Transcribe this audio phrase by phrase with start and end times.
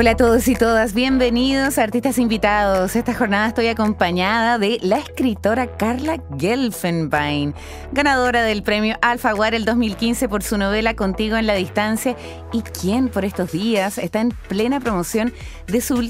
[0.00, 2.94] Hola a todos y todas, bienvenidos a Artistas Invitados.
[2.94, 7.52] Esta jornada estoy acompañada de la escritora Carla Gelfenbein,
[7.90, 12.16] ganadora del premio Alfaguara el 2015 por su novela Contigo en la Distancia
[12.52, 15.34] y quien por estos días está en plena promoción
[15.66, 16.08] de su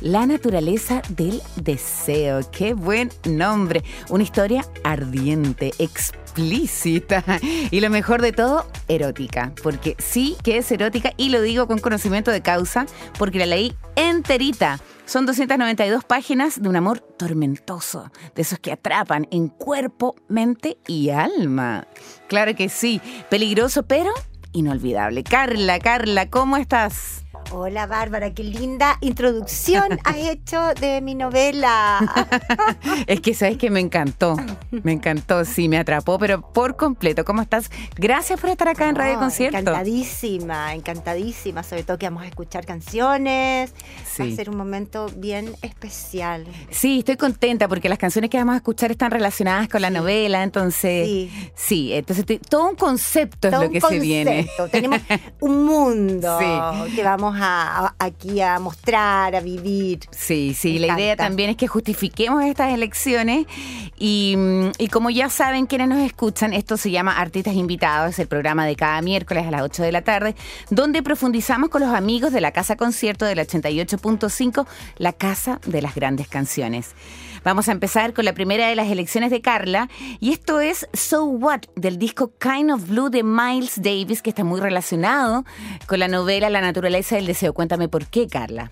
[0.00, 2.40] la naturaleza del deseo.
[2.50, 3.84] Qué buen nombre.
[4.08, 7.24] Una historia ardiente, explícita
[7.70, 9.52] y lo mejor de todo, erótica.
[9.62, 12.86] Porque sí que es erótica y lo digo con conocimiento de causa
[13.18, 14.80] porque la leí enterita.
[15.06, 21.10] Son 292 páginas de un amor tormentoso, de esos que atrapan en cuerpo, mente y
[21.10, 21.86] alma.
[22.26, 24.10] Claro que sí, peligroso pero
[24.52, 25.22] inolvidable.
[25.22, 27.25] Carla, Carla, ¿cómo estás?
[27.52, 32.00] Hola Bárbara, qué linda introducción has hecho de mi novela.
[33.06, 34.36] es que sabes que me encantó,
[34.70, 37.24] me encantó, sí, me atrapó, pero por completo.
[37.24, 37.70] ¿Cómo estás?
[37.94, 39.58] Gracias por estar acá en Radio Concierto.
[39.58, 43.72] Encantadísima, encantadísima, sobre todo que vamos a escuchar canciones.
[44.20, 46.46] Va a ser un momento bien especial.
[46.70, 50.42] Sí, estoy contenta porque las canciones que vamos a escuchar están relacionadas con la novela,
[50.42, 54.48] entonces sí, sí entonces todo un concepto es lo que se viene.
[54.72, 55.00] Tenemos
[55.40, 56.38] un mundo
[56.94, 60.00] que vamos aquí a mostrar, a vivir.
[60.10, 63.46] Sí, sí, la idea también es que justifiquemos estas elecciones
[63.98, 68.18] y, mm, y, como ya saben quienes nos escuchan, esto se llama Artistas Invitados, es
[68.18, 70.34] el programa de cada miércoles a las 8 de la tarde,
[70.70, 74.66] donde profundizamos con los amigos de la Casa Concierto del 88.5,
[74.98, 76.94] la Casa de las Grandes Canciones.
[77.44, 79.88] Vamos a empezar con la primera de las elecciones de Carla
[80.20, 84.44] y esto es So What del disco Kind of Blue de Miles Davis que está
[84.44, 85.44] muy relacionado
[85.86, 87.52] con la novela La naturaleza del deseo.
[87.52, 88.70] Cuéntame por qué, Carla.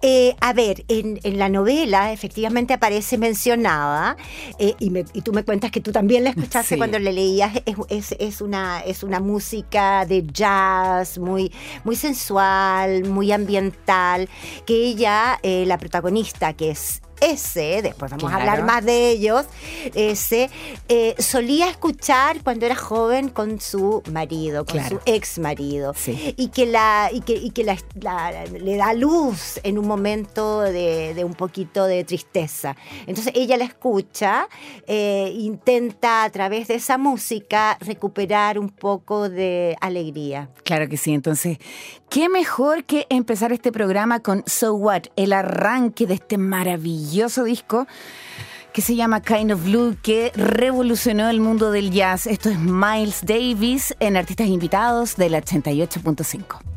[0.00, 4.16] Eh, a ver, en, la novela efectivamente aparece mencionada,
[4.60, 8.80] eh, y, tú me cuentas que tú también la escuchaste cuando la leías, es, una,
[8.80, 11.52] es una música de jazz muy,
[11.82, 14.28] muy sensual, muy ambiental,
[14.66, 19.46] que ella, eh, la protagonista, que es ese, después vamos a hablar más de ellos,
[19.94, 20.50] ese
[20.88, 25.94] eh, solía escuchar cuando era joven con su marido, con su ex marido,
[26.36, 31.34] y que la y que, y que le da luz en un momento de, un
[31.34, 32.76] poquito de tristeza.
[33.06, 34.48] Entonces ella la escucha,
[34.86, 40.48] eh, intenta a través de esa música recuperar un poco de alegría.
[40.64, 41.12] Claro que sí.
[41.12, 41.58] Entonces,
[42.08, 47.07] qué mejor que empezar este programa con So What, el arranque de este maravilloso
[47.44, 47.86] disco
[48.72, 52.26] que se llama Kind of Blue, que revolucionó el mundo del jazz.
[52.26, 56.67] Esto es Miles Davis en Artistas Invitados del 88.5.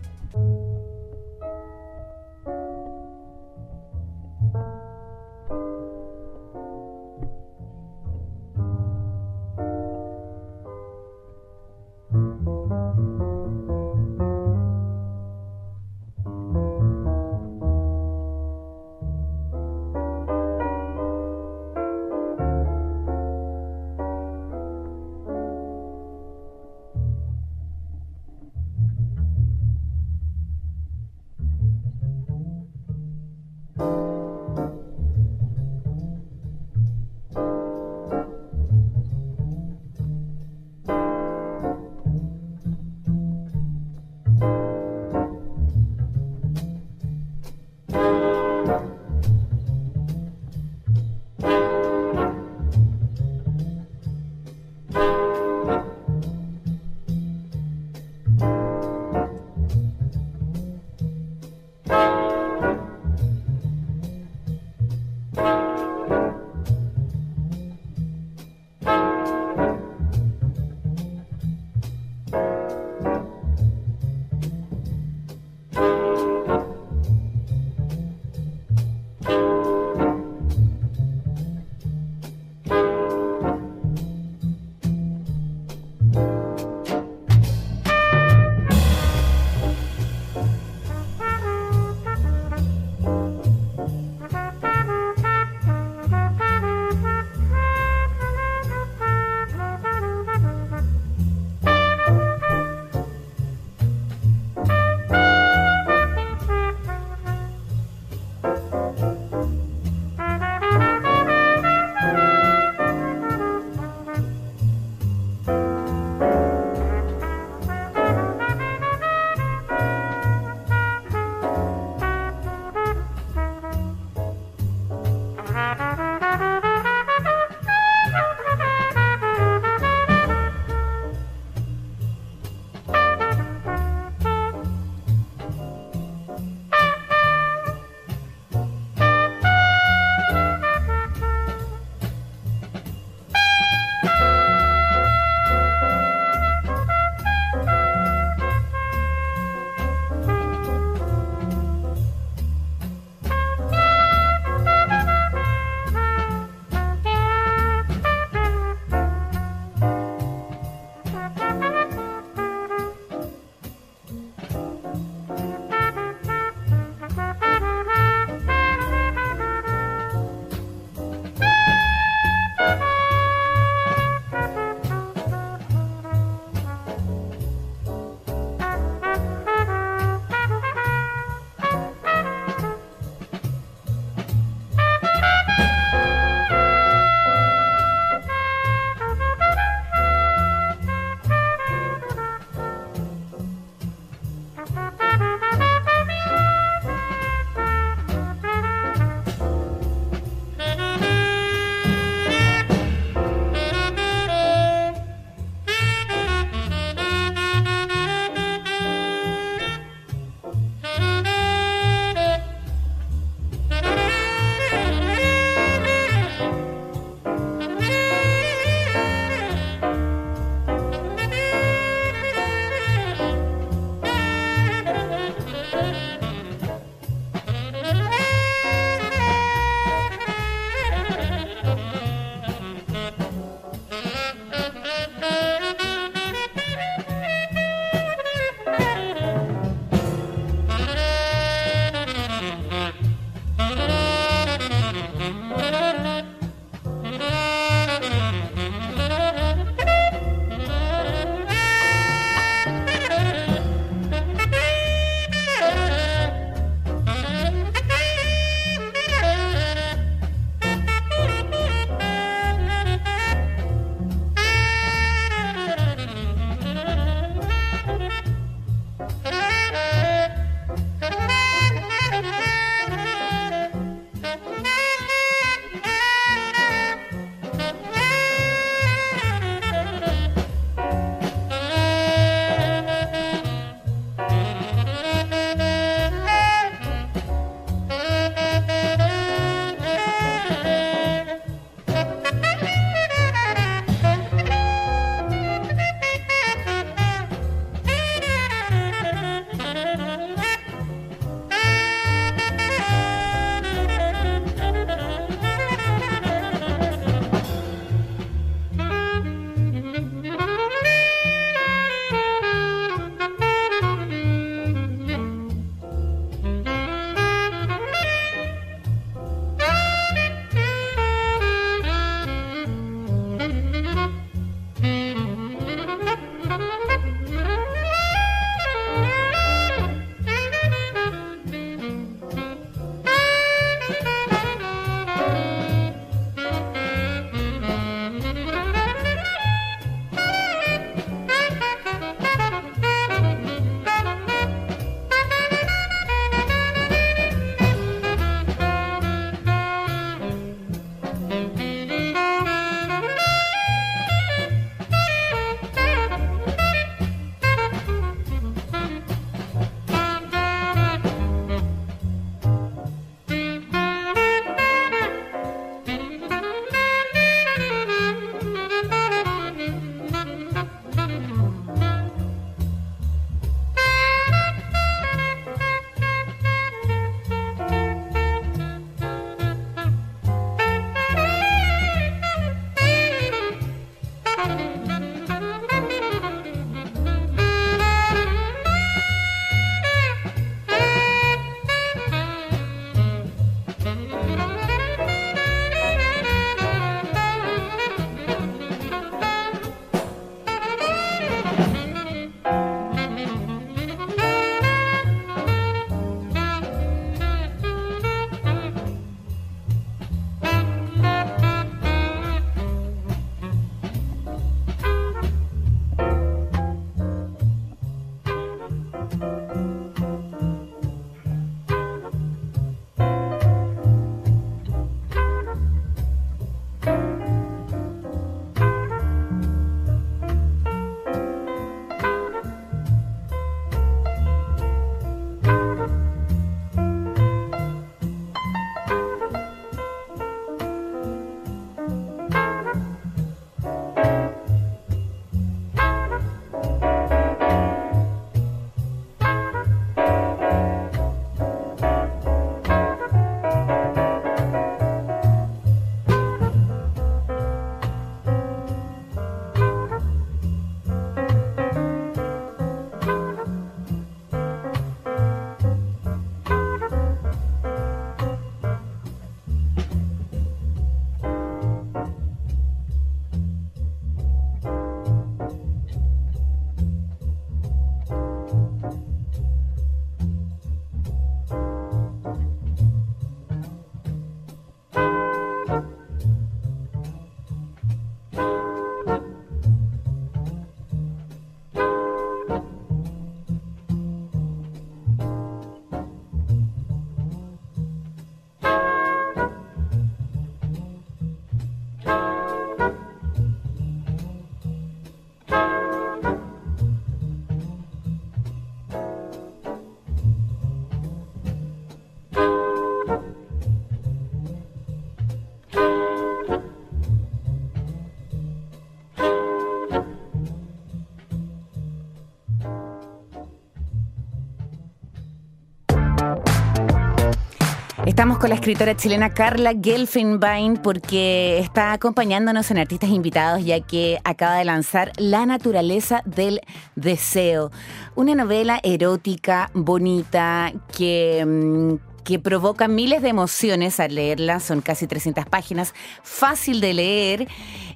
[528.21, 534.19] Estamos con la escritora chilena Carla Gelfenbein porque está acompañándonos en Artistas Invitados ya que
[534.23, 536.61] acaba de lanzar La naturaleza del
[536.95, 537.71] deseo,
[538.13, 545.07] una novela erótica, bonita, que, mm, que provoca miles de emociones al leerla, son casi
[545.07, 547.47] 300 páginas, fácil de leer.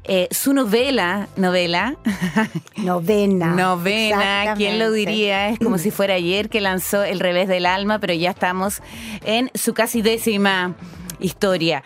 [0.07, 1.95] Eh, su novela, novela,
[2.77, 3.47] Novena.
[3.55, 5.49] novena, ¿quién lo diría?
[5.49, 8.81] Es como si fuera ayer que lanzó El revés del alma, pero ya estamos
[9.25, 10.75] en su casi décima
[11.19, 11.81] historia.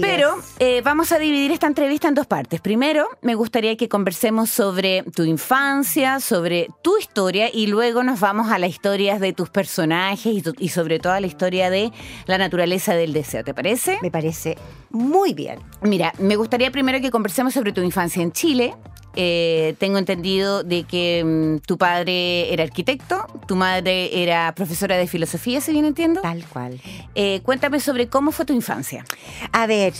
[0.00, 2.60] Así Pero eh, vamos a dividir esta entrevista en dos partes.
[2.60, 8.50] Primero, me gustaría que conversemos sobre tu infancia, sobre tu historia y luego nos vamos
[8.50, 11.92] a las historias de tus personajes y, tu- y sobre todo a la historia de
[12.26, 13.44] la naturaleza del deseo.
[13.44, 13.98] ¿Te parece?
[14.02, 14.56] Me parece
[14.90, 15.58] muy bien.
[15.82, 18.74] Mira, me gustaría primero que conversemos sobre tu infancia en Chile.
[19.16, 25.06] Eh, tengo entendido de que mm, tu padre era arquitecto, tu madre era profesora de
[25.06, 26.20] filosofía, si bien entiendo.
[26.20, 26.80] Tal cual.
[27.14, 29.04] Eh, cuéntame sobre cómo fue tu infancia.
[29.52, 29.94] A ver,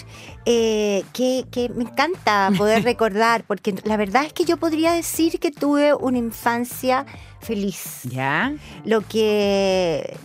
[0.46, 5.38] eh, que, que me encanta poder recordar, porque la verdad es que yo podría decir
[5.40, 7.04] que tuve una infancia
[7.40, 8.00] feliz.
[8.04, 8.54] ¿Ya?
[8.84, 10.16] Lo que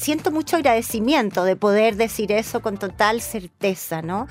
[0.00, 4.26] siento mucho agradecimiento de poder decir eso con total certeza, ¿no?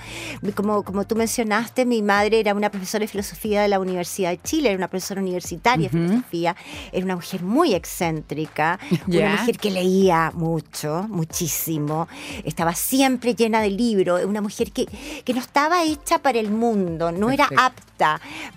[0.56, 4.42] Como, como tú mencionaste, mi madre era una profesora de filosofía de la Universidad de
[4.42, 6.56] Chile, era una profesora universitaria de filosofía,
[6.92, 12.08] era una mujer muy excéntrica, una mujer que leía mucho, muchísimo,
[12.44, 14.88] estaba siempre llena de libros, una mujer que,
[15.24, 17.89] que no estaba hecha para el mundo, no era Perfecto.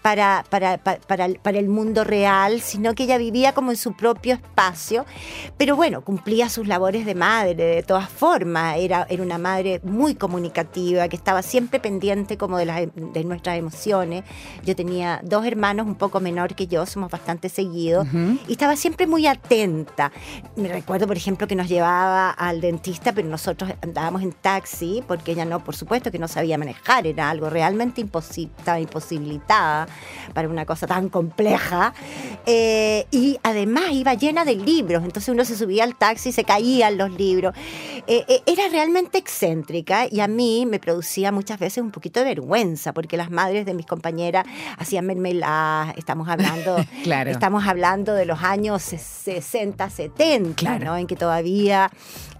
[0.02, 3.76] Para, para, pa- para, el- para el mundo real, sino que ella vivía como en
[3.76, 5.04] su propio espacio,
[5.58, 10.14] pero bueno, cumplía sus labores de madre de todas formas, era, era una madre muy
[10.14, 14.24] comunicativa, que estaba siempre pendiente como de, las, de nuestras emociones.
[14.64, 18.06] Yo tenía dos hermanos un poco menor que yo, somos bastante seguidos,
[18.48, 20.12] y estaba siempre muy atenta.
[20.56, 25.32] Me recuerdo, por ejemplo, que nos llevaba al dentista, pero nosotros andábamos en taxi, porque
[25.32, 28.78] ella no, por supuesto que no sabía manejar, era algo realmente imposible, estaba
[29.40, 31.94] para una cosa tan compleja.
[32.46, 36.44] Eh, y además iba llena de libros, entonces uno se subía al taxi y se
[36.44, 37.54] caían los libros.
[38.06, 42.26] Eh, eh, era realmente excéntrica y a mí me producía muchas veces un poquito de
[42.26, 44.44] vergüenza, porque las madres de mis compañeras
[44.78, 47.30] hacían mermeladas, estamos hablando Claro.
[47.30, 50.84] Estamos hablando de los años 60, 70, Claro.
[50.84, 50.96] ¿no?
[50.96, 51.90] En que todavía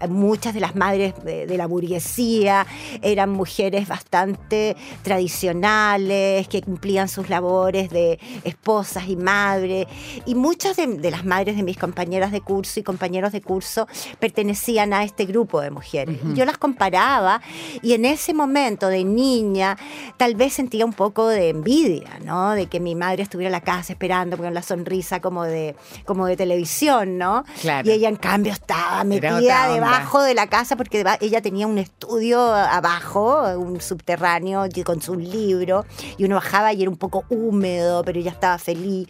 [0.09, 2.65] muchas de las madres de, de la burguesía
[3.01, 9.87] eran mujeres bastante tradicionales, que cumplían sus labores de esposas y madres.
[10.25, 13.87] Y muchas de, de las madres de mis compañeras de curso y compañeros de curso
[14.19, 16.19] pertenecían a este grupo de mujeres.
[16.29, 17.41] Y yo las comparaba
[17.81, 19.77] y en ese momento de niña
[20.17, 22.51] tal vez sentía un poco de envidia, ¿no?
[22.51, 26.25] De que mi madre estuviera en la casa esperando con la sonrisa como de, como
[26.25, 27.45] de televisión, ¿no?
[27.61, 27.87] Claro.
[27.87, 32.41] Y ella en cambio estaba metida debajo de la casa porque ella tenía un estudio
[32.41, 35.85] abajo, un subterráneo con su libro
[36.17, 39.07] y uno bajaba y era un poco húmedo, pero ella estaba feliz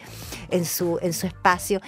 [0.49, 1.81] en su, en su espacio.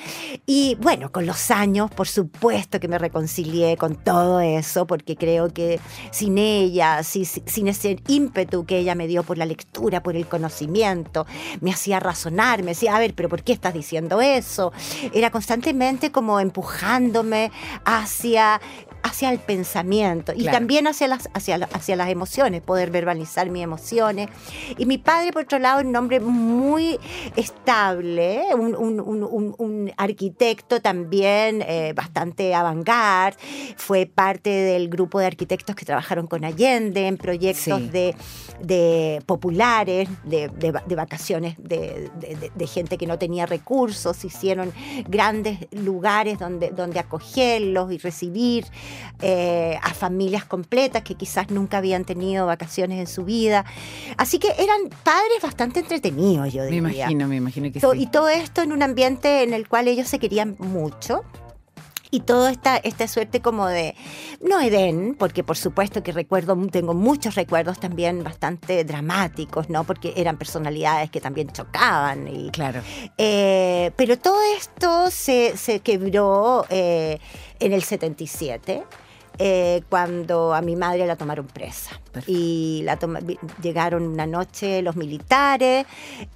[0.46, 5.54] Y bueno, con los años, por supuesto que me reconcilié con todo eso, porque creo
[5.54, 5.80] que
[6.12, 10.16] sin ella, si- si- sin ese ímpetu que ella me dio por la lectura, por
[10.16, 11.26] el conocimiento,
[11.62, 14.72] me hacía razonar, me decía, a ver, pero ¿por qué estás diciendo eso?
[15.14, 17.52] Era constantemente como empujándome
[17.86, 18.60] hacia
[19.06, 24.30] hacia el pensamiento y también hacia las, hacia, hacia las emociones, poder verbalizar mis emociones.
[24.80, 27.00] Y mi padre, por otro lado, un hombre muy
[27.36, 33.38] estable, un, un- un- un- un arquitecto también eh, bastante avant-garde,
[33.78, 37.90] fue parte del grupo de arquitectos que trabajaron con Allende en proyectos Sí.
[37.90, 38.16] de,
[38.62, 44.74] de populares, de, de va- de vacaciones de gente que no tenía recursos, hicieron
[45.08, 48.66] grandes lugares donde, donde acogerlos y recibir
[49.22, 53.66] eh, a familias completas que quizás nunca habían tenido vacaciones en su vida.
[54.18, 56.90] Así que eran padres bastante entretenidos, yo Me diría.
[56.90, 57.88] imagino, me imagino que sí.
[57.96, 61.24] Y todo esto en un ambiente en el cual ellos se querían mucho.
[62.12, 63.96] Y toda esta, esta suerte como de,
[64.42, 69.84] no Edén, porque por supuesto que recuerdo, tengo muchos recuerdos también bastante dramáticos, ¿no?
[69.84, 72.28] Porque eran personalidades que también chocaban.
[72.28, 72.82] Y, Claro.
[73.18, 77.20] eh, pero todo esto se, se quebró eh,
[77.60, 78.84] en el 77.
[79.38, 82.00] eh, cuando a mi madre la tomaron presa.
[82.14, 82.32] Perfecto.
[82.32, 83.20] Y la toma-
[83.62, 85.86] llegaron una noche los militares,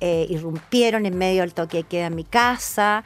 [0.01, 3.05] eh, irrumpieron en medio del toque de queda en mi casa,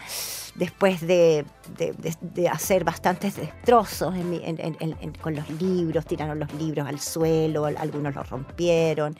[0.55, 1.45] después de,
[1.77, 6.87] de- de- de hacer bastantes destrozos en mi- en- con los libros, tiraron los libros
[6.87, 9.17] al suelo, al- algunos los rompieron,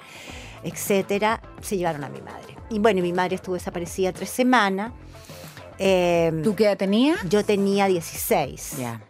[0.64, 2.56] etcétera, se llevaron a mi madre.
[2.70, 4.92] Y bueno, mi madre estuvo desaparecida tres semanas.
[5.80, 7.18] Eh, ¿Tú qué edad tenías?
[7.28, 8.78] yo tenía 16.
[8.78, 9.02] Ya.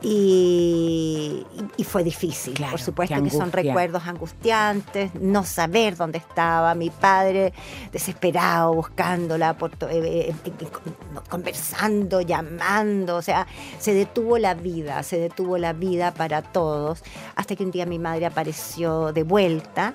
[0.00, 1.44] Y-
[1.76, 6.90] y fue difícil, Claro, por supuesto que son recuerdos angustiantes, no saber dónde estaba, mi
[6.90, 7.52] padre
[7.92, 13.46] desesperado buscándola, por eh, eh, con- conversando, llamando, o sea,
[13.78, 17.02] se detuvo la vida, se detuvo la vida para todos,
[17.36, 19.94] hasta que un día mi madre apareció de vuelta.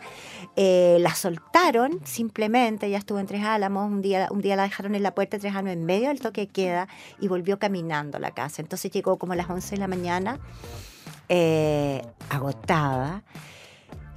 [0.56, 4.94] Eh, la soltaron simplemente, ella estuvo en Tres Álamos, un día, un día la dejaron
[4.94, 6.88] en la puerta de Tres Álamos en medio del toque queda
[7.20, 8.62] y volvió caminando a la casa.
[8.62, 10.40] Entonces llegó como a las 11 de la mañana,
[11.28, 13.24] eh, agotada.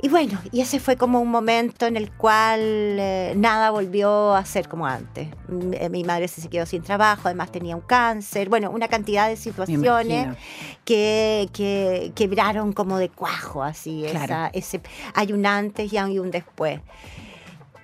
[0.02, 4.44] Y bueno, y ese fue como un momento en el cual eh, nada volvió a
[4.44, 5.28] ser como antes.
[5.72, 9.36] Eh, Mi madre se quedó sin trabajo, además tenía un cáncer, bueno, una cantidad de
[9.36, 10.36] situaciones
[10.84, 14.04] que, que quebraron como de cuajo, así.
[14.10, 14.24] Claro.
[14.24, 14.80] esa- ese,
[15.14, 16.80] hay un antes y hay un después.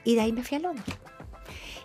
[0.05, 0.95] Y de ahí me fui a Londres.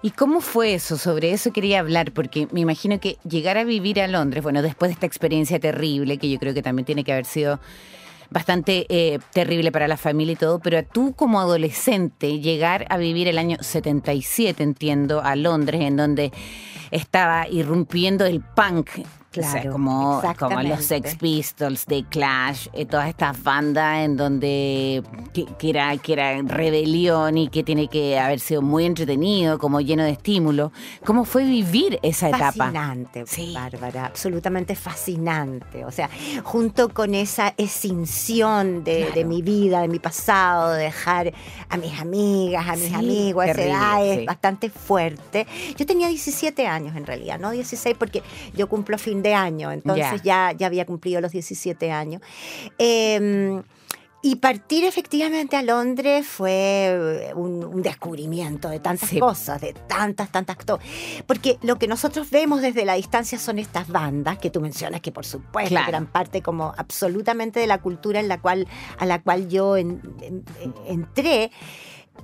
[0.01, 0.97] ¿Y cómo fue eso?
[0.97, 4.89] Sobre eso quería hablar, porque me imagino que llegar a vivir a Londres, bueno, después
[4.89, 7.59] de esta experiencia terrible, que yo creo que también tiene que haber sido
[8.29, 13.27] bastante eh, terrible para la familia y todo, pero tú como adolescente llegar a vivir
[13.27, 16.31] el año 77, entiendo, a Londres, en donde
[16.91, 18.89] estaba irrumpiendo el punk.
[19.37, 20.83] o sea, Claro, como, como los.
[20.83, 26.41] Sex Pistols, The Clash, eh, todas estas bandas en donde que, que era, que era
[26.41, 30.71] rebelión y que tiene que haber sido muy entretenido, como lleno de estímulo.
[31.05, 32.51] ¿Cómo fue vivir esa etapa?
[32.51, 33.53] Fascinante, Sí.
[33.53, 35.85] Bárbara, absolutamente fascinante.
[35.85, 36.09] O sea,
[36.43, 39.13] junto con esa extinción de, Claro.
[39.13, 41.33] de mi vida, de mi pasado, de dejar
[41.69, 44.25] a mis amigas, a mis Sí, amigos, a esa edad es sí.
[44.25, 45.45] bastante fuerte.
[45.77, 48.21] Yo tenía 17 años en realidad, no 16 porque
[48.53, 52.21] yo cumplo fin de año, entonces ya, ya había cumplido los 17 años.
[52.77, 53.61] Eh,
[54.23, 59.19] y partir efectivamente a Londres fue un, un descubrimiento de tantas Sí.
[59.19, 60.79] cosas, de tantas, tantas cosas.
[61.27, 65.11] Porque lo que nosotros vemos desde la distancia son estas bandas que tú mencionas, que
[65.11, 65.89] por supuesto Claro.
[65.89, 70.01] eran parte como absolutamente de la cultura en la cual, a la cual yo en-
[70.21, 71.51] en- en- entré.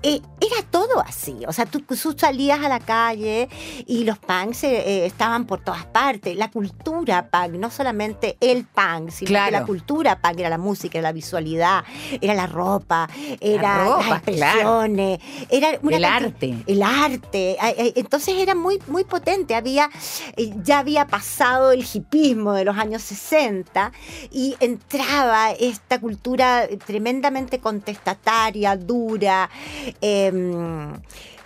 [0.02, 3.48] Eh, era todo así, o sea, tú, tú salías a la calle
[3.88, 6.36] y los punks eh, eh, estaban por todas partes.
[6.36, 9.46] La cultura punk, no solamente el punk, sino Claro.
[9.46, 11.84] que la cultura punk era la música, era la visualidad,
[12.20, 13.08] era la ropa,
[13.40, 16.64] era ropa, las expresiones, era una El arte.
[16.68, 17.58] El arte.
[17.96, 19.56] Entonces era muy, muy potente.
[19.56, 19.90] Había,
[20.36, 23.92] eh, ya había pasado el hipismo de los años 60
[24.32, 29.50] y entraba esta cultura tremendamente contestataria, dura,
[30.02, 30.94] em,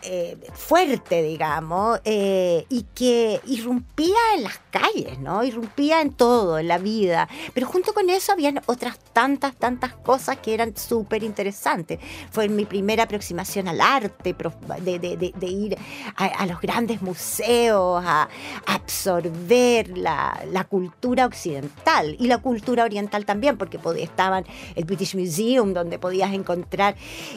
[0.04, 5.44] eh, fuerte, digamos, eh, y que irrumpía en las calles, ¿no?
[5.44, 7.28] Irrumpía en todo, en la vida.
[7.54, 12.00] Pero junto con eso habían otras tantas, tantas cosas que eran súper interesantes.
[12.32, 14.36] Fue mi primera aproximación al arte,
[14.82, 15.78] de, de- de- de ir
[16.16, 18.30] a, a los grandes museos, a,
[18.66, 24.86] a absorber la, la cultura occidental y la cultura oriental también, porque pod- estaban el
[24.86, 26.96] British Museum, donde podías encontrar.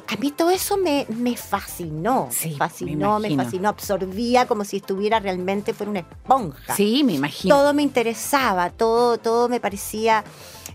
[0.09, 3.44] A mí todo eso me, me fascinó, Sí, me me fascinó, me, imagino.
[3.44, 7.29] fascinó, absorbía como si estuviera realmente, fuera una esponja Sí, me imagino.
[7.48, 10.24] Todo me interesaba, todo, todo me parecía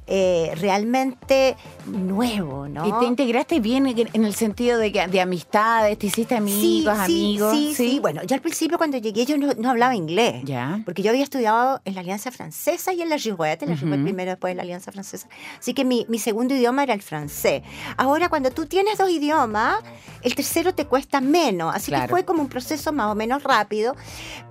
[0.07, 1.55] eh, realmente
[1.87, 2.87] nuevo, ¿no?
[2.87, 5.97] ¿Y te integraste bien en el sentido de, que, de amistades?
[5.97, 7.51] ¿Te hiciste amigos, amigos?
[7.53, 10.41] Sí, sí, Bueno, yo al principio cuando llegué yo no, no hablaba inglés.
[10.45, 10.81] Ya.
[10.85, 13.99] Porque yo había estudiado en la Alianza Francesa y en la Girouette, en la Girouette
[13.99, 14.05] Ujú.
[14.05, 15.27] primero, después en la Alianza Francesa.
[15.59, 17.63] Así que mi, mi segundo idioma era el francés.
[17.97, 19.77] Ahora, cuando tú tienes dos idiomas,
[20.21, 21.73] el tercero te cuesta menos.
[21.75, 22.05] Así Claro.
[22.07, 23.95] que fue como un proceso más o menos rápido.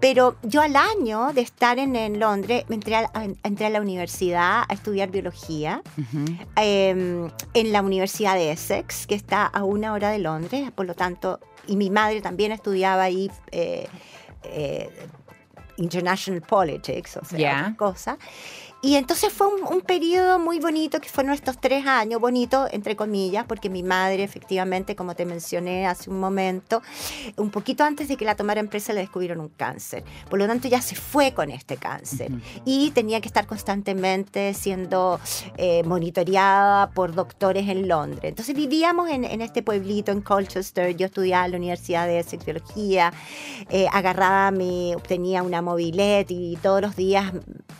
[0.00, 3.70] Pero yo al año de estar en, en Londres, me entré a, a- entré a
[3.70, 5.43] la universidad a estudiar biología
[6.56, 10.94] Eh, en la Universidad de Essex, que está a una hora de Londres, por lo
[10.94, 13.86] tanto, y mi madre también estudiaba ahí eh,
[14.44, 14.90] eh,
[15.76, 17.58] International Politics, o sea, Ya.
[17.60, 18.18] otras cosas.
[18.84, 22.96] Y entonces fue un, un periodo muy bonito, que fueron estos tres años, bonito entre
[22.96, 26.82] comillas, porque mi madre efectivamente, como te mencioné hace un momento,
[27.38, 30.04] un poquito antes de que la tomara empresa le descubrieron un cáncer.
[30.28, 32.30] Por lo tanto ya se fue con este cáncer
[32.66, 35.18] y tenía que estar constantemente siendo
[35.56, 38.24] eh, monitoreada por doctores en Londres.
[38.24, 42.44] Entonces vivíamos en, en este pueblito, en Colchester, yo estudiaba en la Universidad de Essex
[42.44, 43.14] Biología,
[43.70, 47.32] eh, agarraba mi, tenía una mobilet y todos los días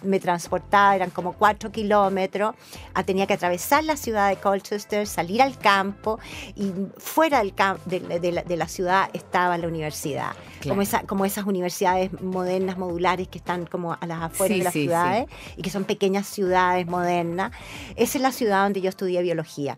[0.02, 2.54] me transportaba, eran como cuatro kilómetros,
[2.94, 6.18] ah, tenía que atravesar la ciudad de Colchester, salir al campo
[6.54, 7.54] y fuera del
[7.86, 10.32] de, de la, de la ciudad estaba la universidad.
[10.60, 10.70] Claro.
[10.70, 14.64] Como, esa, como esas universidades modernas, modulares que están como a las afueras Sí, de
[14.64, 14.84] las sí, sí.
[14.86, 15.26] ciudades
[15.56, 17.52] y que son pequeñas ciudades modernas.
[17.96, 19.76] Esa es la ciudad donde yo estudié biología.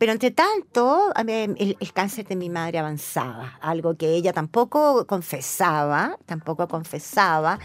[0.00, 6.16] Pero entre tanto, el, el, cáncer de mi madre avanzaba, algo que ella tampoco confesaba,
[6.24, 7.58] tampoco confesaba.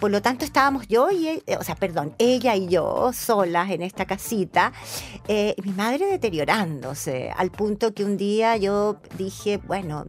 [0.00, 3.82] Por lo tanto, estábamos yo y, e, o sea, perdón, ella y yo solas en
[3.82, 4.72] esta casita,
[5.28, 10.06] eh, mi madre deteriorándose, al punto que un día yo dije, bueno,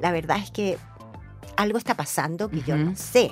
[0.00, 0.76] la verdad es que
[1.56, 3.30] algo está pasando que yo no sé.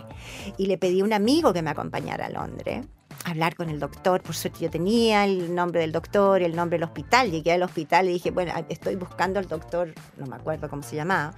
[0.57, 2.87] Y le pedí a un amigo que me acompañara a Londres
[3.25, 4.23] hablar con el doctor.
[4.23, 7.31] Por suerte yo tenía el nombre del doctor, el nombre del hospital.
[7.31, 10.97] Llegué al hospital y dije, bueno, estoy buscando al doctor, no me acuerdo cómo se
[10.97, 11.35] llamaba,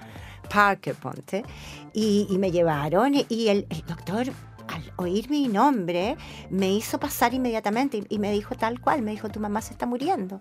[0.53, 1.45] Parker Ponte.
[1.93, 4.27] Y, me llevaron y el, doctor
[4.69, 6.17] al oír mi nombre,
[6.51, 9.87] me hizo pasar inmediatamente y, me dijo tal cual, me dijo, tu mamá se está
[9.87, 10.41] muriendo.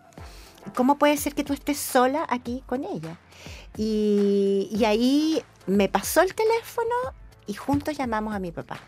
[0.75, 3.19] ¿Cómo puede ser que tú estés sola aquí con ella?
[3.77, 6.95] Y, y ahí me pasó el teléfono
[7.45, 8.79] y juntos llamamos a mi papá.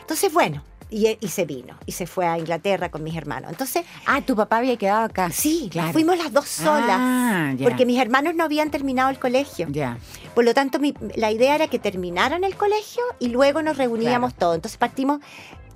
[0.00, 3.50] Entonces, bueno, y, y, se vino y se fue a Inglaterra con mis hermanos.
[3.50, 5.30] Entonces, ah, tu papá había quedado acá.
[5.30, 5.92] Sí, claro.
[5.92, 9.66] fuimos las dos solas, ah, porque mis hermanos no habían terminado el colegio.
[9.70, 9.98] Ya.
[10.34, 14.34] Por lo tanto, mi, la idea era que terminaran el colegio y luego nos reuníamos
[14.34, 14.54] todos.
[14.54, 15.20] Entonces partimos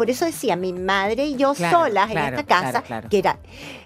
[0.01, 3.38] por eso decía, mi madre y yo solas en esta casa, que era,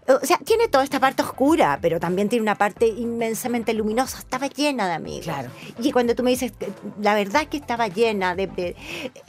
[0.06, 4.46] o sea, tiene toda esta parte oscura, pero también tiene una parte inmensamente luminosa, estaba
[4.46, 5.34] llena de amigos.
[5.82, 6.52] Y cuando tú me dices,
[7.00, 8.76] la verdad es que estaba llena de,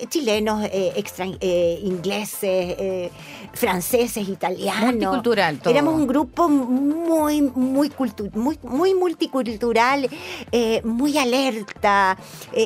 [0.10, 0.94] chilenos, eh,
[1.42, 3.12] eh ingleses, eh,
[3.54, 4.94] franceses, italianos.
[4.94, 5.74] Multicultural, todo.
[5.74, 7.92] Éramos un grupo muy, muy,
[8.34, 10.10] muy, muy multicultural,
[10.52, 12.18] eh, muy alerta,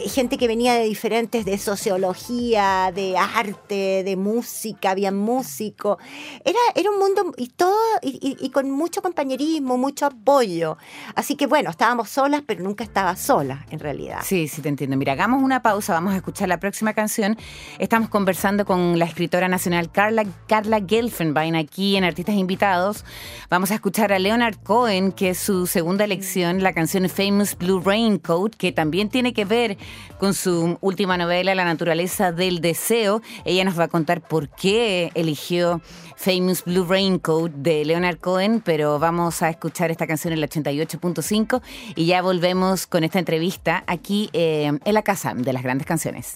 [0.08, 5.98] gente que venía de diferentes, de sociología, de arte, de de música, había músicos.
[6.44, 10.78] Era, era un mundo y todo, y, con mucho compañerismo, mucho apoyo.
[11.16, 14.20] Así que bueno, estábamos solas, pero nunca estaba sola, en realidad.
[14.24, 14.98] Sí, sí, te entiendo.
[14.98, 17.38] Mira, hagamos una pausa, vamos a escuchar la próxima canción.
[17.78, 23.06] Estamos conversando con la escritora nacional Carla, Carla Gelfenbein aquí en Artistas Invitados.
[23.50, 27.82] Vamos a escuchar a Leonard Cohen, que es su segunda elección, la canción Famous Blue
[27.84, 29.78] Raincoat, que también tiene que ver
[30.20, 33.22] con su última novela, La naturaleza del deseo.
[33.46, 35.82] Ella nos va a contar por qué eligió
[36.16, 41.62] Famous Blue Raincoat de Leonard Cohen, pero vamos a escuchar esta canción en el 88.5
[41.96, 46.36] y ya volvemos con esta entrevista aquí eh, en la Casa de las Grandes Canciones.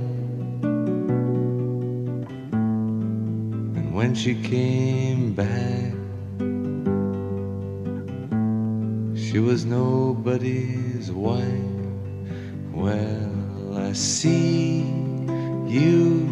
[4.01, 5.93] When she came back.
[9.15, 11.83] She was nobody's wife.
[12.73, 14.79] Well, I see
[15.67, 16.27] you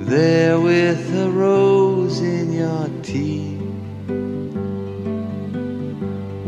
[0.00, 3.56] there with a rose in your teeth tea.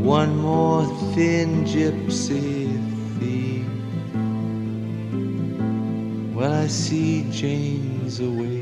[0.00, 2.72] One more thin gypsy
[3.18, 3.66] thief.
[6.34, 8.61] Well, I see Jane's away.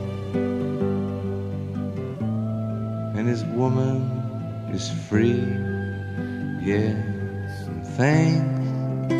[3.61, 4.01] Woman
[4.73, 5.45] is free.
[6.71, 6.97] Yes,
[7.69, 9.13] and thanks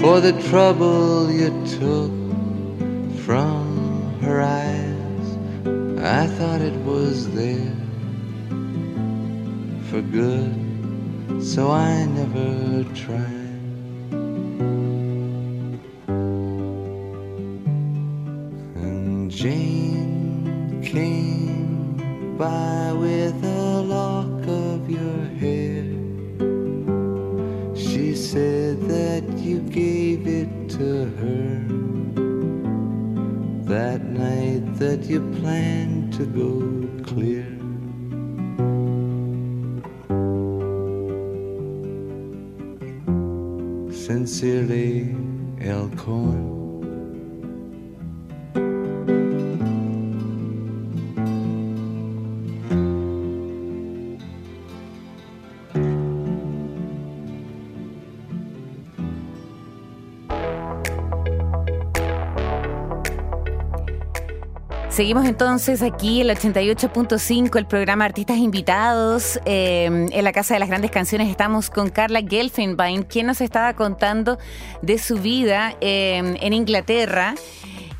[0.00, 1.50] for the trouble you
[1.80, 2.14] took
[3.26, 3.64] from
[4.20, 5.26] her eyes.
[5.98, 7.76] I thought it was there
[9.88, 10.54] for good,
[11.42, 13.35] so I never tried.
[36.16, 36.45] To go
[64.96, 69.38] Seguimos entonces aquí el 88.5, el programa Artistas Invitados.
[69.44, 73.74] Eh, en la Casa de las Grandes Canciones estamos con Carla Gelfenbein, quien nos estaba
[73.74, 74.38] contando
[74.80, 77.34] de su vida eh, en Inglaterra.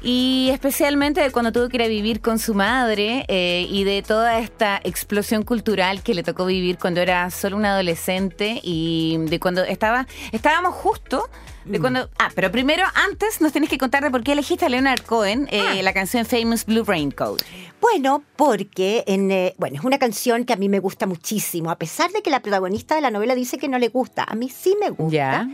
[0.01, 4.01] Y especialmente de cuando tuvo que ir a vivir con su madre eh, y de
[4.01, 9.39] toda esta explosión cultural que le tocó vivir cuando era solo una adolescente y de
[9.39, 11.29] cuando estaba, estábamos justo
[11.67, 14.69] de cuando, ah, pero primero, antes nos tienes que contar de por qué elegiste a
[14.69, 17.43] Leonard Cohen eh, la canción Famous Blue Raincoat.
[17.81, 21.77] Bueno, porque en, eh, bueno, es una canción que a mí me gusta muchísimo, a
[21.77, 24.25] pesar de que la protagonista de la novela dice que no le gusta.
[24.27, 25.49] A mí sí me gusta.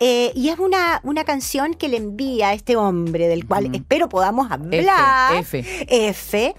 [0.00, 4.08] Eh, y es una, una canción que le envía a este hombre, del cual espero
[4.08, 5.36] podamos hablar.
[5.36, 5.64] F.
[5.88, 6.54] F.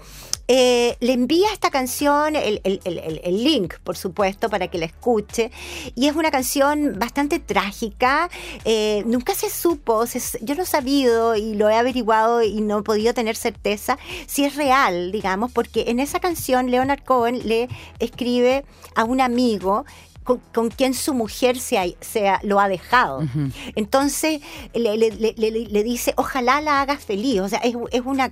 [0.48, 4.86] Eh, le envía esta canción, el, el- el- el link, por supuesto, para que la
[4.86, 5.50] escuche.
[5.94, 8.30] Y es una canción bastante trágica.
[8.64, 10.04] Eh, nunca se supo,
[10.42, 14.44] yo no he sabido y lo he averiguado y no he podido tener certeza si
[14.44, 19.84] es real, digamos, porque en esa canción Leonard Cohen le escribe a un amigo
[20.26, 23.22] con, con quien su mujer se, ha- se ha- lo ha dejado.
[23.74, 24.42] Entonces
[24.74, 27.40] le, le- le- le- le dice, ojalá la hagas feliz.
[27.40, 28.30] O sea, es, es una,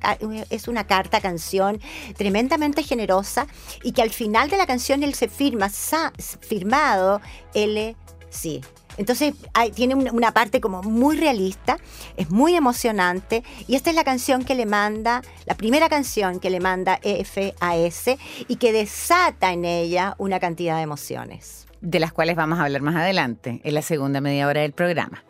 [0.50, 1.80] es una carta, canción
[2.16, 3.46] tremendamente generosa
[3.82, 7.20] y que al final de la canción él se firma, sa- firmado,
[7.54, 7.96] L,
[8.28, 8.60] sí.
[8.96, 11.78] Entonces hay- tiene un- una parte como muy realista,
[12.16, 16.48] es muy emocionante y esta es la canción que le manda, la primera canción que
[16.50, 21.66] le manda F a S y que desata en ella una cantidad de emociones.
[21.84, 25.22] De las cuales vamos a hablar más adelante, en la segunda media hora del programa.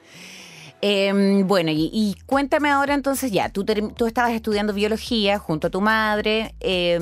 [0.87, 5.71] Eh, bueno, y, y cuéntame ahora entonces ya, tú, tú estabas estudiando biología junto a
[5.71, 6.55] tu madre.
[6.61, 6.99] eh,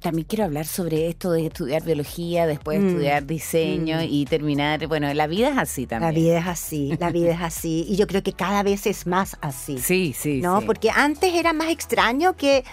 [0.00, 5.12] también quiero hablar sobre esto de estudiar biología, después Mm, estudiar diseño y terminar, bueno,
[5.12, 6.14] la vida es así también.
[6.14, 9.06] La vida es así, la vida es así y yo creo que cada vez es
[9.06, 9.76] más así.
[9.88, 10.60] Sí, sí, ¿no?
[10.60, 10.66] sí.
[10.66, 12.64] Porque antes era más extraño que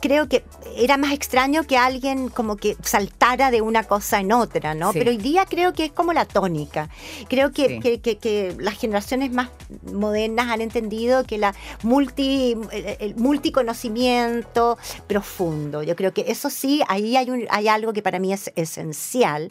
[0.00, 0.44] creo que
[0.76, 4.92] era más extraño que alguien como que saltara de una cosa en otra, ¿no?
[4.92, 4.98] Sí.
[4.98, 6.88] Pero hoy día creo que es como la tónica.
[7.28, 7.80] Creo que, Sí.
[7.80, 9.48] que- que- que las generaciones más
[9.92, 15.82] modernas han entendido que la multi, el, multiconocimiento profundo.
[15.82, 19.50] Yo creo que eso sí, ahí hay, un, hay algo que para mí es esencial,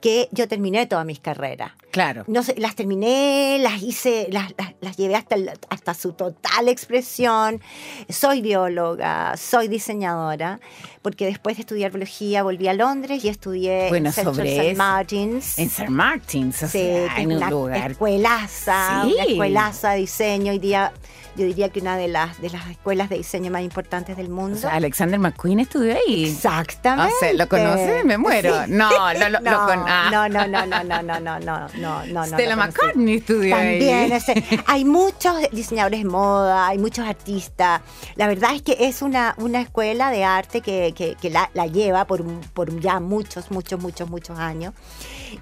[0.00, 1.72] que yo terminé todas mis carreras.
[1.90, 2.24] Claro.
[2.26, 6.68] No sé, las terminé, las hice, las, las- las llevé hasta, el- hasta su total
[6.68, 7.60] expresión.
[8.08, 10.60] Soy bióloga, soy diseñadora,
[11.02, 14.74] porque después de estudiar biología volví a Londres y estudié Bueno, en sobre St.
[14.74, 15.58] Martins.
[15.58, 15.88] En St.
[15.90, 17.92] Martins, o sea, en un lugar.
[17.92, 19.12] escuelaza, Sí.
[19.14, 20.52] una escuelaza de diseño.
[20.52, 20.92] Hoy día,
[21.38, 24.56] yo diría que una de las, de las escuelas de diseño más importantes del mundo.
[24.58, 26.26] O sea, Alexander McQueen estudió ahí.
[26.30, 27.14] Exactamente.
[27.14, 28.04] O sea, ¿lo conoces?
[28.04, 28.64] Me muero.
[28.64, 28.70] Sí.
[28.72, 30.08] No, lo- no, con- ah.
[30.12, 32.24] no, no, no, no, no, no, no, no, no, no.
[32.26, 32.62] Stella no.
[32.66, 34.18] McCartney estudió También, ahí.
[34.18, 37.80] ese- hay muchos diseñadores de moda, hay muchos artistas.
[38.16, 41.66] La verdad es que es una, una escuela de arte que, que- que la, la
[41.66, 44.74] lleva por, por ya muchos, muchos, muchos, muchos años.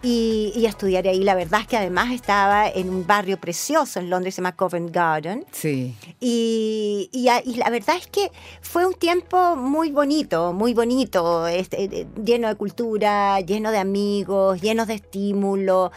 [0.03, 4.11] Y, y estudiar ahí, la verdad es que además estaba en un barrio precioso en
[4.11, 5.45] Londres, se llama Covent Garden.
[5.53, 5.95] Sí.
[6.21, 11.47] Y, y a- y la verdad es que fue un tiempo muy bonito, muy bonito,
[11.47, 15.93] este, eh, lleno de cultura, lleno de amigos, lleno de estímulo.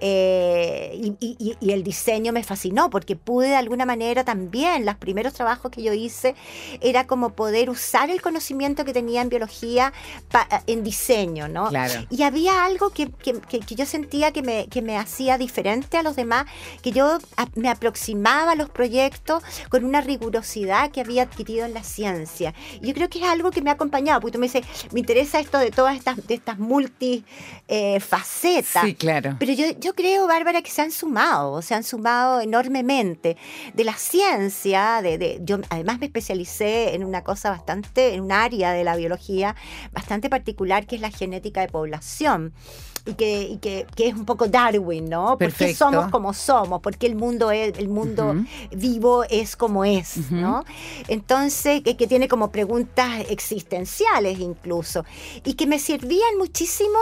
[0.00, 5.70] eh, y, el diseño me fascinó porque pude de alguna manera también, los primeros trabajos
[5.70, 6.34] que yo hice,
[6.80, 9.92] era como poder usar el conocimiento que tenía en biología
[10.30, 11.68] pa- en diseño, ¿no?
[11.68, 12.04] Claro.
[12.10, 15.96] Y había algo que, que- que- que yo sentía que me, que me hacía diferente
[15.96, 16.46] a los demás,
[16.82, 21.74] que yo a- me aproximaba a los proyectos con una rigurosidad que había adquirido en
[21.74, 22.54] la ciencia.
[22.80, 25.00] Y yo creo que es algo que me ha acompañado, porque tú me dices, me
[25.00, 27.24] interesa esto de todas estas, de estas multi
[27.68, 28.00] eh.
[28.84, 29.36] Sí, claro.
[29.38, 33.36] Pero yo, yo creo, Bárbara, que se han sumado, se han sumado enormemente.
[33.74, 38.32] De la ciencia, de, de- yo además me especialicé en una cosa bastante, en un
[38.32, 39.54] área de la biología
[39.92, 42.52] bastante particular que es la genética de población.
[43.06, 45.30] Y, que, y que, que es un poco Darwin, ¿no?
[45.32, 45.90] Porque Perfecto.
[45.90, 48.34] somos como somos, porque el mundo es, el mundo
[48.70, 50.30] vivo es como es.
[50.30, 50.64] ¿no?
[51.08, 55.04] Entonces, que, que tiene como preguntas existenciales incluso,
[55.44, 56.98] y que me servían muchísimo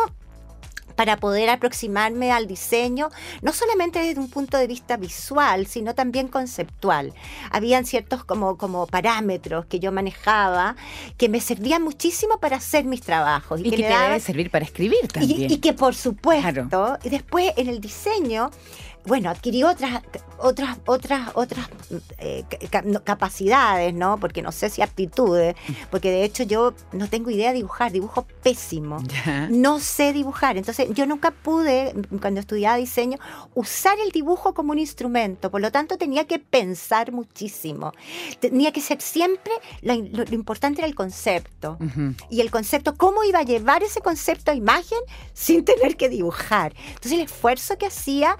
[0.97, 3.09] para poder aproximarme al diseño,
[3.40, 7.14] no solamente desde un punto de vista visual, sino también conceptual.
[7.51, 10.77] Habían ciertos como, como parámetros que yo manejaba
[11.16, 13.61] que me servían muchísimo para hacer mis trabajos.
[13.61, 15.51] Y que le te daban- debe servir para escribir también.
[15.51, 16.99] y que por supuesto, Claro.
[17.03, 18.51] y después en el diseño,
[19.05, 20.03] bueno, adquirí otras,
[20.38, 21.68] otras, otras, otras
[22.18, 22.44] eh,
[23.05, 24.18] capacidades, ¿no?
[24.18, 25.55] Porque no sé si aptitudes,
[25.90, 28.98] porque de hecho yo no tengo idea de dibujar, dibujo pésimo.
[29.50, 33.18] No sé dibujar, entonces yo nunca pude, cuando estudiaba diseño,
[33.55, 37.92] usar el dibujo como un instrumento, por lo tanto tenía que pensar muchísimo.
[38.40, 41.76] Tenía que ser siempre, lo, lo- lo importante era el concepto
[42.30, 44.98] y el concepto, cómo iba a llevar ese concepto a imagen
[45.34, 46.74] sin tener que dibujar.
[46.88, 48.36] Entonces el esfuerzo que hacía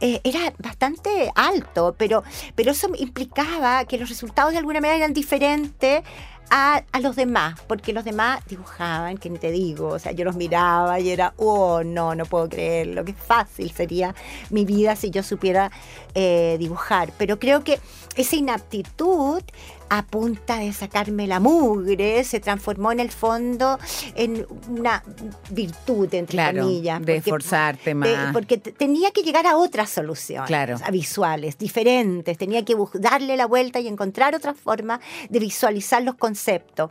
[0.00, 2.22] eh, era bastante alto, pero,
[2.54, 6.02] pero eso implicaba que los resultados de alguna manera eran diferentes.
[6.50, 10.24] A, a los demás, porque los demás dibujaban, que ni te digo, o sea, yo
[10.24, 14.14] los miraba y era, oh, no, no puedo creerlo, qué fácil sería
[14.48, 15.70] mi vida si yo supiera
[16.14, 17.12] eh, dibujar.
[17.18, 17.78] Pero creo que
[18.16, 19.42] esa inaptitud
[19.90, 23.78] a punta de sacarme la mugre, se transformó en el fondo
[24.14, 25.02] en una
[25.50, 27.04] virtud, entre Claro, comillas.
[27.04, 28.32] de esforzarte de- más.
[28.32, 30.76] porque te- tenía que llegar a otras soluciones Claro.
[30.84, 32.36] a visuales, diferentes.
[32.38, 36.90] Tenía que darle la vuelta y encontrar otra forma de visualizar los conceptos.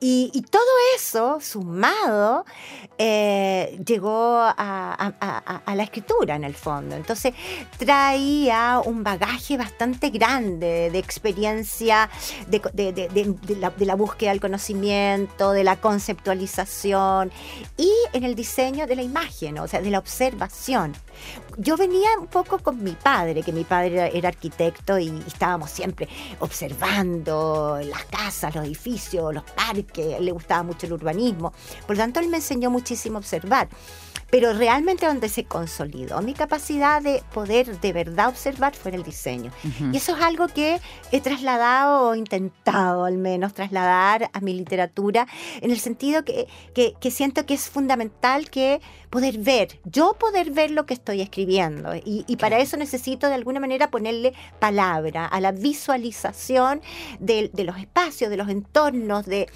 [0.00, 0.62] Y, todo
[0.96, 2.44] eso, sumado,
[2.98, 6.94] eh, llegó a, la escritura en el fondo.
[6.94, 7.32] Entonces
[7.78, 12.10] traía un bagaje bastante grande de experiencia,
[12.48, 17.32] de la búsqueda del conocimiento, de la conceptualización
[17.76, 20.94] y en el diseño de la imagen, o sea, de la observación.
[21.56, 26.08] Yo venía un poco con mi padre, que mi padre era, arquitecto y, estábamos siempre
[26.40, 31.52] observando las casas, los edificios, los parques, le gustaba mucho el urbanismo.
[31.86, 33.68] Por lo tanto, él me enseñó muchísimo a observar.
[34.30, 39.02] Pero realmente donde se consolidó mi capacidad de poder de verdad observar fue en el
[39.04, 39.52] diseño.
[39.92, 40.80] Y eso es algo que
[41.12, 45.26] he trasladado o intentado al menos trasladar a mi literatura
[45.60, 50.50] en el sentido que, que- que siento que es fundamental que poder ver, yo poder
[50.50, 51.94] ver lo que estoy escribiendo.
[51.94, 56.80] Y, y para eso necesito de alguna manera ponerle palabra a la visualización
[57.20, 59.48] de, de los espacios, de los entornos, de,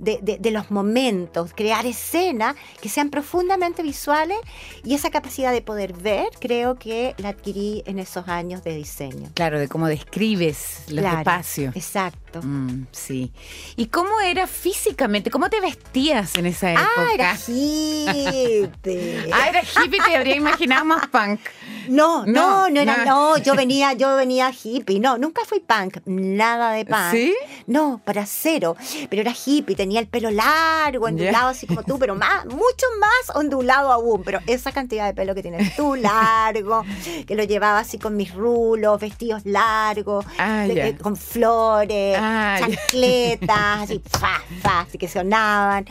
[0.00, 4.38] de- de- de los momentos, crear escenas que sean profundamente visuales visuales
[4.84, 9.30] y esa capacidad de poder ver, creo que la adquirí en esos años de diseño.
[9.34, 11.76] Claro, de cómo describes los Claro, espacios.
[11.76, 12.40] Exacto.
[12.42, 13.30] Mm, sí.
[13.76, 15.30] ¿Y cómo era físicamente?
[15.30, 16.88] ¿Cómo te vestías en esa época?
[16.96, 18.70] Ah, era hippie.
[19.32, 21.40] Ah, era hippie, te habría imaginado más punk.
[21.88, 23.36] No, No, no, no era, no.
[23.36, 27.10] no, yo venía, yo venía hippie, no, nunca fui punk, nada de punk.
[27.12, 27.34] ¿Sí?
[27.66, 28.76] No, para cero,
[29.10, 33.36] pero era hippie, tenía el pelo largo, ondulado así como tú, pero más, mucho más
[33.36, 36.84] ondulado aún, pero esa cantidad de pelo que tienes tú, largo,
[37.26, 42.56] que lo llevaba así con mis rulos, vestidos largos, Ah, de- eh, con flores, Ah,
[42.60, 45.84] chancletas, así, fa, fa, así que sonaban,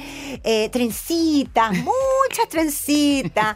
[0.44, 3.56] eh, trencitas, muchas trencitas,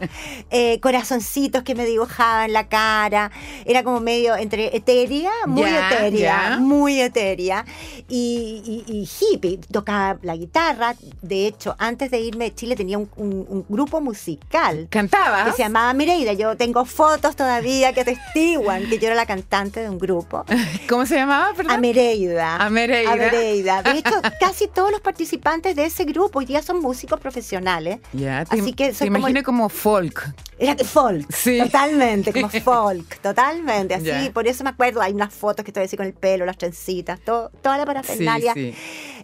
[0.50, 3.30] eh, corazoncitos que me dibujaban la cara,
[3.64, 7.64] era como medio entre etérea, muy Ya, etérea, muy etérea,
[8.08, 12.98] y, y- y hippie, tocaba la guitarra, de hecho, antes de irme de Chile tenía
[12.98, 15.46] un, un- un grupo musical ¿Cantabas?
[15.46, 16.32] que se llamaba Mireida.
[16.32, 20.44] Yo tengo fotos todavía que atestiguan que yo era la cantante de un grupo.
[20.88, 21.72] ¿Cómo se llamaba, perdón?
[21.74, 22.56] Amereida.
[22.56, 23.12] Amereida.
[23.12, 23.82] Amereida.
[23.82, 27.98] De hecho, casi todos los participantes de ese grupo hoy día son músicos profesionales.
[28.12, 30.32] Ya, te, Así que te como- imagino como folk.
[30.58, 31.58] Era folk, Sí.
[31.62, 35.96] totalmente, como folk, totalmente, así, por eso me acuerdo, hay unas fotos que estoy así
[35.96, 38.74] con el pelo, las trencitas, todo, toda la Sí, parafernalia, sí.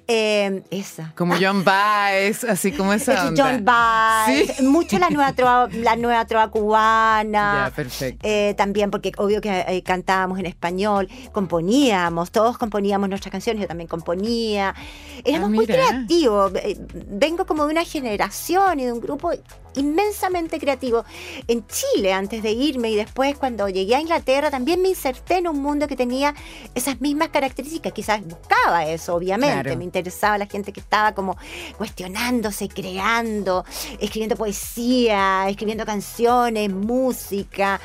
[0.06, 1.12] Eh, esa.
[1.16, 3.44] Como John Baez, así como esa Es onda.
[3.52, 4.62] John Baez, Sí.
[4.64, 7.68] mucho la nueva trova, la nueva trova cubana.
[7.68, 8.26] Ya, perfecto.
[8.28, 13.68] Eh, también porque obvio que eh, cantábamos en español, componíamos, todos componíamos nuestras canciones, yo
[13.68, 14.74] también componía.
[15.24, 15.74] Éramos Ah, muy mira.
[15.88, 16.52] creativos.
[16.56, 16.76] eh,
[17.06, 19.30] Vengo como de una generación y de un grupo
[19.76, 21.04] inmensamente creativo.
[21.48, 25.48] En Chile, antes de irme y después cuando llegué a Inglaterra, también me inserté en
[25.48, 26.34] un mundo que tenía
[26.74, 27.92] esas mismas características.
[27.92, 29.62] Quizás buscaba eso, obviamente.
[29.62, 29.76] Claro.
[29.76, 31.36] Me interesaba la gente que estaba como
[31.76, 33.64] cuestionándose, creando,
[34.00, 37.80] escribiendo poesía, escribiendo canciones, música.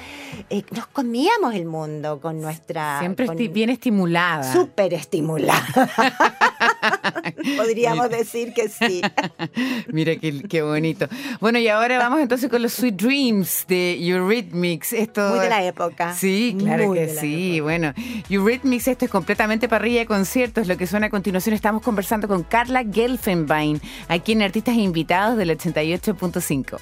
[0.50, 3.00] Eh, nos comíamos el mundo con nuestra...
[3.00, 4.52] Siempre con- esti- bien estimulada.
[4.54, 5.64] Súper estimulada.
[7.58, 9.02] Podríamos decir que sí.
[9.88, 11.08] Mira qué, qué bonito.
[11.40, 14.94] Bueno, y ahora vamos entonces con los Sweet Dreams de Eurythmics.
[14.94, 16.14] Esto, Muy de la época.
[16.14, 17.58] Sí, claro Muy que sí.
[17.58, 17.64] época.
[17.64, 17.94] Bueno,
[18.30, 20.68] Eurythmics, esto es completamente parrilla de conciertos.
[20.68, 25.50] Lo que suena a continuación, estamos conversando con Carla Gelfenbein, aquí en Artistas Invitados del
[25.52, 26.80] 88.5.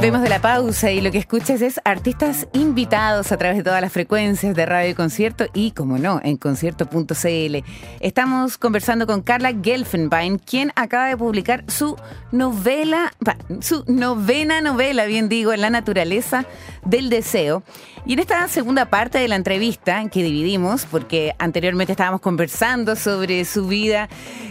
[0.00, 3.92] Volvemos de pausa y lo que escuchas es artistas invitados a través de todas las
[3.92, 7.56] frecuencias de radio y concierto y, como no, en concierto.cl.
[8.00, 11.96] Estamos conversando con Carla Gelfenbein, quien acaba de publicar su
[12.32, 13.12] novela,
[13.60, 16.46] su novena novela, bien digo, en la naturaleza
[16.84, 17.62] del deseo.
[18.06, 23.44] Y en esta segunda parte de la entrevista que dividimos, porque anteriormente estábamos conversando sobre
[23.44, 24.08] su vida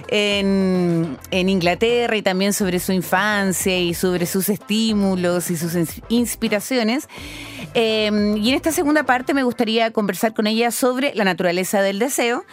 [0.08, 5.74] en, en Inglaterra y también sobre su infancia y sobre sus estímulos y sus
[6.10, 7.08] inspiraciones.
[7.74, 12.00] Eh, y en esta segunda parte me gustaría conversar con ella sobre la naturaleza del
[12.00, 12.46] deseo.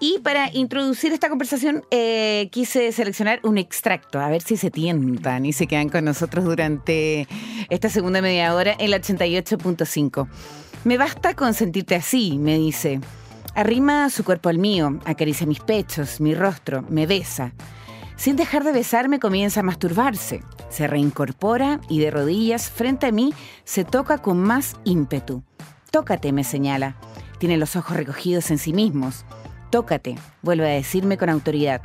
[0.00, 5.44] Y para introducir esta conversación eh, quise seleccionar un extracto, a ver si se tientan
[5.44, 7.26] y se quedan con nosotros durante
[7.68, 10.28] esta segunda media hora en la 88.5.
[10.84, 13.00] Me basta con sentirte así, me dice.
[13.54, 17.52] Arrima su cuerpo al mío, acaricia mis pechos, mi rostro, me besa.
[18.18, 20.42] Sin dejar de besarme comienza a masturbarse.
[20.70, 25.44] Se reincorpora y de rodillas frente a mí se toca con más ímpetu.
[25.92, 26.96] Tócate, me señala.
[27.38, 29.24] Tiene los ojos recogidos en sí mismos.
[29.70, 31.80] Tócate, vuelve a decirme con autoridad.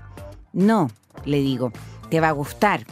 [0.53, 0.89] No,
[1.23, 1.71] le digo,
[2.09, 2.83] te va a gustar.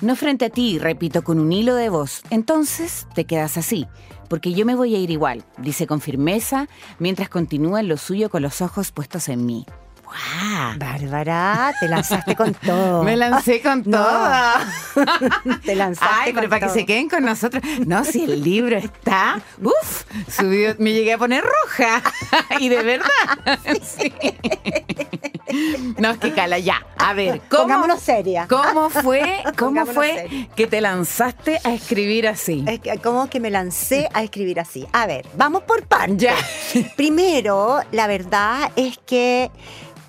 [0.00, 2.22] No frente a ti, repito con un hilo de voz.
[2.30, 3.86] Entonces te quedas así,
[4.30, 8.30] porque yo me voy a ir igual, dice con firmeza, mientras continúa en lo suyo
[8.30, 9.66] con los ojos puestos en mí.
[10.12, 10.78] ¡Guau!
[10.78, 13.02] Bárbara, te lanzaste con todo.
[13.02, 13.98] Me lancé con No.
[13.98, 15.04] todo.
[15.64, 17.62] Te lanzaste Ay, pero con para que se queden con nosotros.
[17.86, 22.02] No, si el libro está, uf, subido, me llegué a poner roja.
[22.58, 23.58] y de verdad.
[23.82, 24.12] Sí.
[25.98, 26.84] No, es que cala, ya.
[26.98, 28.46] A ver, ¿cómo, Pongámonos seria.
[28.48, 30.48] ¿cómo fue, cómo Pongámonos fue seria.
[30.54, 32.64] que te lanzaste a escribir así?
[32.66, 34.86] Es que, como que me lancé a escribir así.
[34.92, 36.16] A ver, vamos por partes.
[36.18, 36.34] Ya.
[36.96, 39.50] Primero, la verdad es que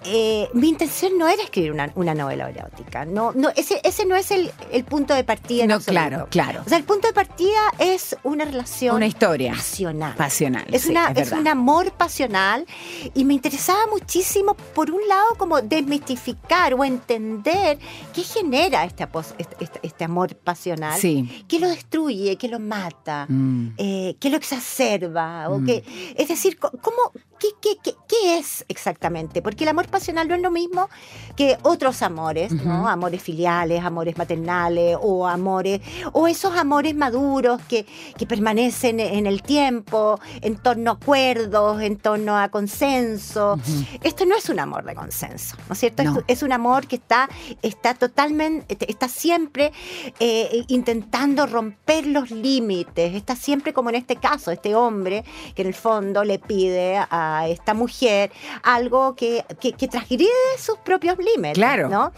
[0.05, 3.05] eh, mi intención no era escribir una, una novela erótica.
[3.05, 5.65] No, no, ese, ese no es el, el punto de partida.
[5.65, 6.61] No, claro, claro.
[6.65, 10.15] O sea, el punto de partida es una relación Una historia pasional.
[10.15, 10.65] pasional.
[10.71, 11.39] Es, sí, una, es es verdad.
[11.39, 12.65] un amor pasional
[13.13, 17.77] y me interesaba muchísimo, por un lado, como desmistificar o entender
[18.13, 21.45] qué genera este, este, este- amor pasional, Sí.
[21.47, 23.69] qué lo destruye, qué lo mata, Mm.
[23.77, 25.65] eh, qué lo exacerba, o Mm.
[25.65, 25.83] qué,
[26.17, 26.97] es decir, ¿cómo,
[27.39, 29.41] qué, qué- qué- qué es exactamente?
[29.41, 30.89] Porque el amor pasional no es lo mismo
[31.37, 32.51] que otros amores.
[32.63, 35.81] Amores filiales, amores maternales o amores,
[36.11, 37.85] o esos amores maduros que,
[38.17, 43.57] que permanecen en el tiempo, en torno a acuerdos, en torno a consenso.
[44.01, 46.03] Esto no es un amor de consenso, ¿no es cierto?
[46.03, 46.19] No.
[46.19, 47.29] Es, es un amor que está,
[47.61, 49.71] está totalmente, está siempre
[50.19, 55.23] eh, intentando romper los límites, está siempre como en este caso, este hombre
[55.55, 58.31] que en el fondo le pide a esta mujer
[58.63, 61.89] algo que, que, que transgrede sus propios límites, Claro.
[61.89, 62.13] ¿no?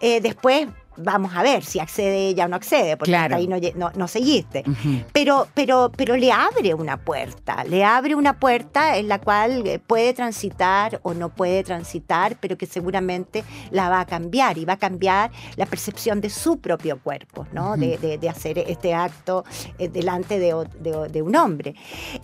[0.00, 0.68] Eh, después
[1.02, 3.36] vamos a ver si accede ella o no accede, porque Claro.
[3.36, 4.64] hasta ahí no, no, no seguiste.
[5.12, 9.78] Pero, pero, pero le abre una puerta, le abre una puerta en la cual eh,
[9.78, 14.74] puede transitar o no puede transitar, pero que seguramente la va a cambiar y va
[14.74, 17.76] a cambiar la percepción de su propio cuerpo, ¿no?
[17.76, 19.44] De, de- de hacer este acto
[19.78, 21.74] eh, delante de, de- un hombre.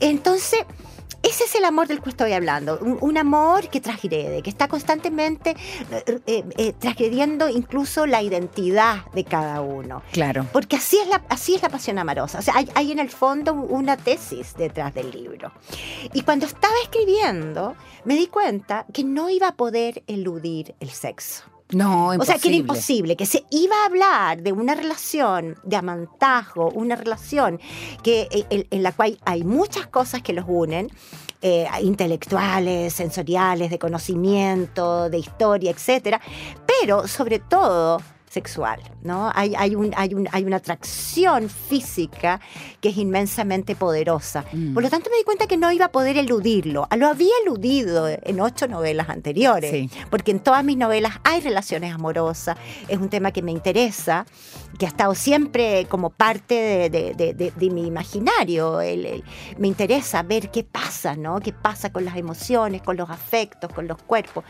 [0.01, 0.61] Entonces,
[1.23, 4.69] ese es el amor del que estoy hablando, un, un amor que transgrede, que está
[4.69, 5.57] constantemente
[6.27, 10.03] eh, eh, transgrediendo incluso la identidad de cada uno.
[10.13, 10.47] Claro.
[10.53, 12.39] Porque así es la, así es la pasión amorosa.
[12.39, 15.53] O sea, hay, hay en el fondo una tesis detrás del libro.
[16.13, 21.45] Y cuando estaba escribiendo, me di cuenta que no iba a poder eludir el sexo.
[21.71, 22.59] No, O sea, que era imposible.
[22.59, 27.59] imposible, que se iba a hablar de una relación de amantajo, una relación
[28.05, 30.93] que, eh, en, en la cual hay muchas cosas que los unen,
[31.43, 36.21] eh, intelectuales, sensoriales, de conocimiento, de historia, etcétera,
[36.67, 38.01] pero sobre todo
[38.41, 39.31] sexual, ¿no?
[39.35, 42.39] Hay, hay, un, hay, un- hay una atracción física
[42.83, 44.45] que es inmensamente poderosa.
[44.53, 44.75] Mm.
[44.75, 46.87] Por lo tanto, me di cuenta que no iba a poder eludirlo.
[46.97, 49.91] Lo había eludido en ocho novelas anteriores Sí.
[50.11, 52.57] porque en todas mis novelas hay relaciones amorosas,
[52.89, 54.27] es un tema que me interesa,
[54.79, 58.81] que ha estado siempre como parte de, de- de- de- de mi imaginario.
[58.83, 59.25] El- el-
[59.57, 61.41] me interesa ver qué pasa, ¿no?
[61.41, 64.45] Qué pasa con las emociones, con los afectos, con los cuerpos.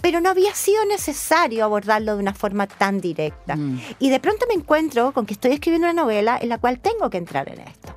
[0.00, 3.25] Pero no había sido necesario abordarlo de una forma tan directa.
[3.56, 3.78] Mm.
[3.98, 7.10] Y de pronto me encuentro con que estoy escribiendo una novela en la cual tengo
[7.10, 7.94] que entrar en esto.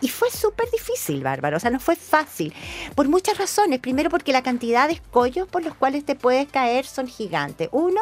[0.00, 2.52] Y fue súper difícil, Bárbara, o sea, no fue fácil,
[2.94, 3.78] por muchas razones.
[3.80, 7.68] Primero porque la cantidad de escollos por los cuales te puedes caer son gigantes.
[7.72, 8.00] Uno,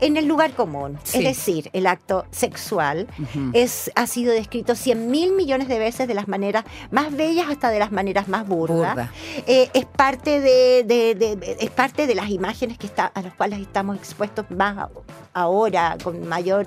[0.00, 1.18] en el lugar común, Sí.
[1.18, 3.08] es decir, el acto sexual
[3.52, 7.70] es, ha sido descrito 100 mil millones de veces de las maneras más bellas hasta
[7.70, 8.58] de las maneras más burdas.
[8.94, 9.12] Burda.
[9.46, 13.34] Eh, es parte de, de- de- es parte de las imágenes que está, a las
[13.34, 14.88] cuales estamos expuestos más
[15.34, 16.66] ahora con mayor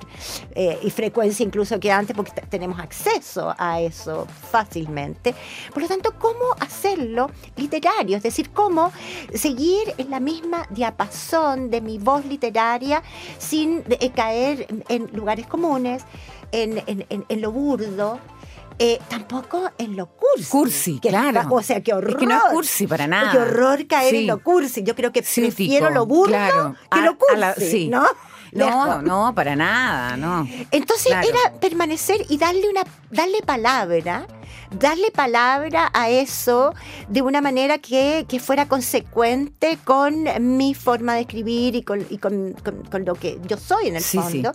[0.54, 5.34] eh, y frecuencia incluso que antes porque tenemos acceso a eso fácilmente
[5.72, 8.92] por lo tanto cómo hacerlo literario es decir cómo
[9.34, 13.02] seguir en la misma diapasón de mi voz literaria
[13.38, 16.02] sin eh, caer en, lugares comunes
[16.52, 18.18] en, en- en- en lo burdo
[18.78, 20.50] eh, tampoco en lo cursi.
[20.50, 21.42] Cursi, que claro.
[21.54, 22.12] o sea, qué horror.
[22.12, 23.30] Es que no es cursi para nada.
[23.30, 24.16] Qué horror caer Sí.
[24.22, 24.82] en lo cursi.
[24.82, 26.74] Yo creo que Cítico, prefiero lo burdo claro.
[26.90, 27.88] que A- lo cursi, la- sí.
[27.88, 28.04] ¿no?
[28.52, 30.46] No, no, para nada, no.
[30.70, 31.28] Entonces Claro.
[31.28, 34.26] era permanecer y darle una, darle palabra,
[34.78, 36.74] darle palabra a eso
[37.08, 40.24] de una manera que, que fuera consecuente con
[40.58, 43.96] mi forma de escribir y con, y con, con- con lo que yo soy en
[43.96, 44.42] el Sí, sí.
[44.42, 44.52] fondo.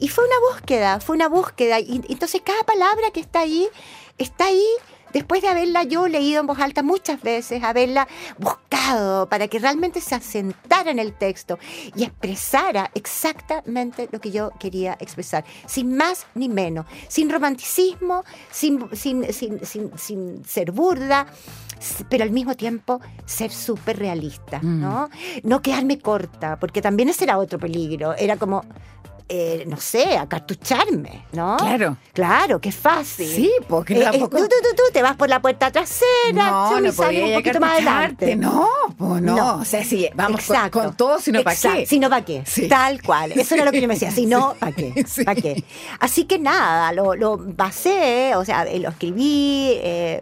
[0.00, 1.78] Y fue una búsqueda, fue una búsqueda.
[1.78, 3.68] Y entonces cada palabra que está ahí,
[4.18, 4.64] está ahí
[5.12, 8.08] después de haberla yo leído en voz alta muchas veces, haberla
[8.38, 11.58] buscado para que realmente se asentara en el texto
[11.94, 18.88] y expresara exactamente lo que yo quería expresar, sin más ni menos, sin romanticismo, sin,
[18.94, 21.26] sin, sin, sin, sin ser burda,
[22.08, 24.80] pero al mismo tiempo ser súper realista, Mm.
[24.80, 25.08] ¿no?
[25.42, 28.62] No quedarme corta, porque también ese era otro peligro, era como...
[29.32, 31.56] eh, no sé, acartucharme, ¿no?
[31.56, 31.96] Claro.
[32.12, 33.28] Claro, qué fácil.
[33.28, 34.38] Sí, porque Eh, eh, tampoco...
[34.38, 36.04] tú, tú, tú, tú te vas por la puerta trasera,
[36.50, 38.34] No, chum, no podía un poquito más adelante.
[38.36, 38.68] No,
[38.98, 39.36] pues no.
[39.36, 39.54] No.
[39.60, 41.86] O sea, sí, vamos con, con todo, sino para qué.
[41.86, 42.42] Si no, ¿para qué?
[42.44, 42.66] Sí.
[42.68, 43.32] Tal cual.
[43.38, 44.10] Eso era lo que yo me decía.
[44.10, 44.92] Si no, ¿para qué?
[45.06, 45.24] Sí.
[45.24, 45.62] ¿Para qué?
[46.00, 49.74] Así que nada, lo, lo basé, o sea, lo escribí.
[49.76, 50.20] eh,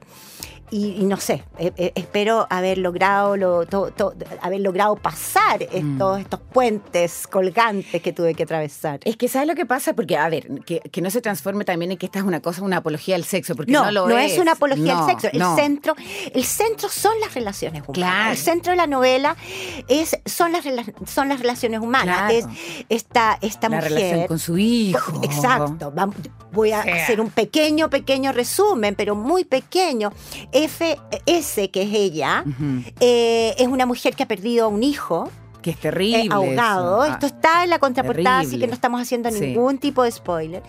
[0.71, 5.59] y, y no sé, eh, eh, espero haber logrado lo, to- to- haber logrado pasar
[5.61, 5.93] Mm.
[5.95, 9.01] estos, estos puentes colgantes que tuve que atravesar.
[9.05, 9.95] Es que ¿sabes lo que pasa?
[9.95, 12.63] Porque, a ver, que, que no se transforme también en que esta es una cosa,
[12.63, 14.39] una apología del sexo, porque no, No, lo es.
[14.39, 15.29] una apología No, al sexo.
[15.33, 15.57] El no.
[15.57, 15.95] centro,
[16.35, 17.95] el centro son las relaciones humanas.
[17.95, 18.31] Claro.
[18.33, 19.37] El centro de la novela
[19.89, 20.65] es, son, las,
[21.07, 22.31] son las relaciones humanas.
[22.31, 22.35] Claro.
[22.35, 22.47] Es
[22.89, 23.93] esta, esta La mujer.
[23.93, 25.21] relación con su hijo.
[25.25, 25.93] Exacto.
[26.53, 27.03] Voy a O sea.
[27.05, 30.13] hacer un pequeño, pequeño resumen, pero muy pequeño.
[30.67, 32.45] FS, que es ella,
[33.01, 35.31] eh, es una mujer que ha perdido a un hijo.
[35.63, 36.23] Que es terrible.
[36.25, 37.03] eh, ahogado.
[37.05, 37.11] eso.
[37.13, 38.67] Ah, Esto está en la contraportada, así que terrible.
[38.69, 39.41] no estamos haciendo Sí.
[39.41, 40.63] ningún tipo de spoiler.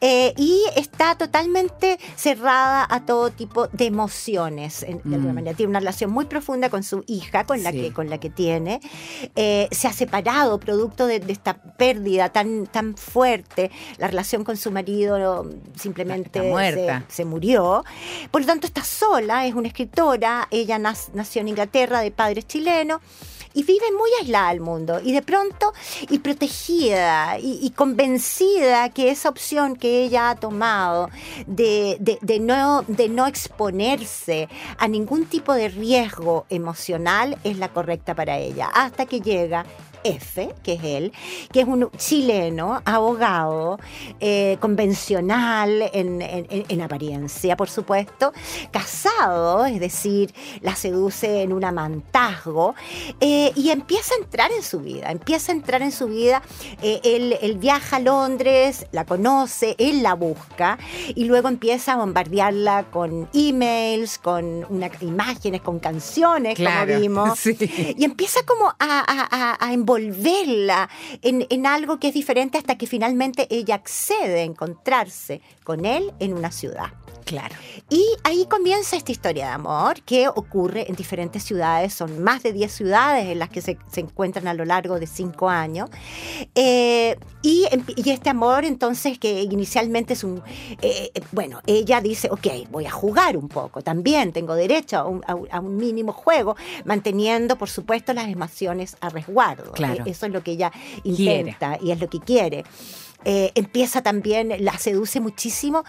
[0.00, 4.82] Eh, y está totalmente cerrada a todo tipo de emociones.
[4.82, 5.34] en- de alguna Mm.
[5.34, 5.56] manera.
[5.56, 7.80] Tiene una relación muy profunda con su hija, con la, Sí.
[7.82, 8.80] que, con la que tiene.
[9.36, 13.70] Eh, se ha separado producto de, de esta pérdida tan, tan fuerte.
[13.98, 16.40] La relación con su marido simplemente.
[16.40, 17.84] Se, se murió.
[18.30, 20.48] Por lo tanto, está sola, es una escritora.
[20.50, 23.00] Ella nació en Inglaterra de padres chilenos
[23.54, 25.72] y vive muy aislada del mundo y de pronto
[26.08, 31.08] y protegida y, convencida que esa opción que ella ha tomado
[31.46, 34.48] de- de no, de no exponerse
[34.78, 38.68] a ningún tipo de riesgo emocional es la correcta para ella.
[38.72, 39.64] Hasta que llega
[40.04, 41.12] F, que es él,
[41.52, 43.78] que es un chileno, abogado,
[44.20, 48.32] eh, convencional en, en- en- en apariencia, por supuesto,
[48.70, 50.32] casado, es decir,
[50.62, 52.74] la seduce en un amantazgo,
[53.20, 56.42] eh, y empieza a entrar en su vida, empieza a entrar en su vida,
[56.82, 60.78] eh, él, él viaja a Londres, la conoce, él la busca,
[61.14, 67.38] y luego empieza a bombardearla con emails, con una- imágenes, con canciones, Claro, como vimos.
[67.38, 67.56] sí.
[67.98, 70.88] Y empieza como a, a- a- a envolverla
[71.22, 76.12] en, en algo que es diferente hasta que finalmente ella accede a encontrarse con él
[76.20, 76.92] en una ciudad.
[77.30, 77.54] Claro.
[77.88, 82.52] Y ahí comienza esta historia de amor que ocurre en diferentes ciudades, son más de
[82.52, 85.88] 10 ciudades en las que se, se encuentran a lo largo de 5 años.
[86.56, 90.42] Eh, y, em- y este amor entonces que inicialmente es un,
[90.82, 95.04] eh, eh, bueno, ella dice, ok, voy a jugar un poco, también tengo derecho a
[95.06, 95.22] un,
[95.52, 99.70] a mínimo juego, manteniendo por supuesto las emociones a resguardo.
[99.70, 100.04] Claro.
[100.04, 100.72] Eh, eso es lo que ella
[101.04, 101.38] Quiere.
[101.38, 102.64] intenta y es lo que quiere.
[103.24, 105.84] Eh, empieza también, la seduce muchísimo,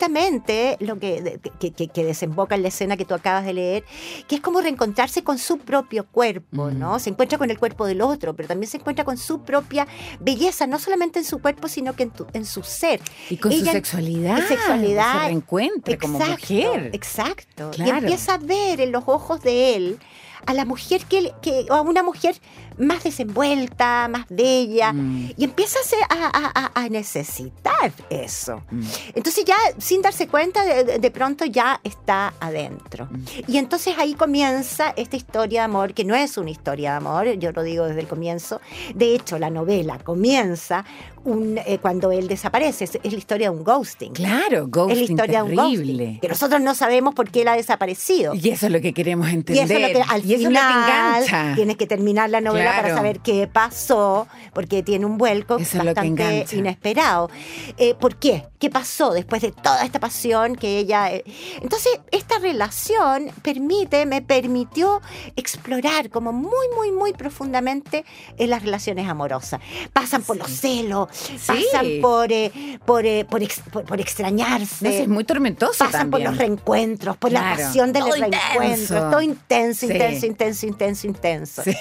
[0.00, 3.84] justamente lo que, que, que- que desemboca en la escena que tú acabas de leer,
[4.28, 6.78] que es como reencontrarse con su propio cuerpo, Mm.
[6.78, 6.98] ¿no?
[6.98, 9.86] Se encuentra con el cuerpo del otro, pero también se encuentra con su propia
[10.20, 13.00] belleza, no solamente en su cuerpo, sino que en, tu- en su ser.
[13.30, 14.46] Y con su sexualidad.
[14.46, 15.12] sexualidad.
[15.22, 16.90] Se reencuentra como Exacto, mujer.
[16.92, 17.70] Exacto.
[17.78, 19.98] Y empieza a ver en los ojos de él
[20.44, 22.36] a la mujer que, que- o a una mujer
[22.78, 25.30] más desenvuelta, más bella, Mm.
[25.36, 28.62] y empieza a, a- a- necesitar eso.
[28.70, 28.82] Mm.
[29.14, 33.08] Entonces ya sin darse cuenta, de, de- pronto ya está adentro.
[33.10, 33.24] Mm.
[33.48, 37.26] Y entonces ahí comienza esta historia de amor, que no es una historia de amor,
[37.38, 38.60] yo lo digo desde el comienzo.
[38.94, 40.84] De hecho, la novela comienza
[41.24, 44.12] un, eh, cuando él desaparece, es, es la historia de un ghosting.
[44.12, 46.04] Claro, es ghosting la historia de un terrible.
[46.04, 46.20] ghosting.
[46.20, 48.32] Que nosotros no sabemos por qué él ha desaparecido.
[48.34, 49.64] Y eso es lo que queremos Y entender.
[49.64, 51.54] eso es lo que al Y eso es lo que final engancha.
[51.56, 52.96] tienes que terminar la novela para Claro.
[52.96, 57.30] saber qué pasó, porque tiene un vuelco Eso bastante inesperado.
[57.78, 58.44] Eh, ¿Por qué?
[58.58, 61.12] ¿Qué pasó después de toda esta pasión que ella...
[61.12, 61.24] eh?
[61.60, 65.00] Entonces, esta relación permite, me permitió
[65.36, 68.04] explorar como muy, muy, muy profundamente
[68.38, 69.60] en las relaciones amorosas.
[69.92, 71.08] Pasan por los celos,
[71.46, 72.50] pasan por, eh,
[72.84, 75.02] por, por, ex- por- por extrañarse.
[75.02, 78.62] Es muy tormentoso Pasan por los reencuentros, por la pasión del Todo reencuentro.
[78.64, 79.10] intenso.
[79.10, 81.62] Todo intenso, intenso, intenso, intenso, intenso.
[81.62, 81.74] Sí.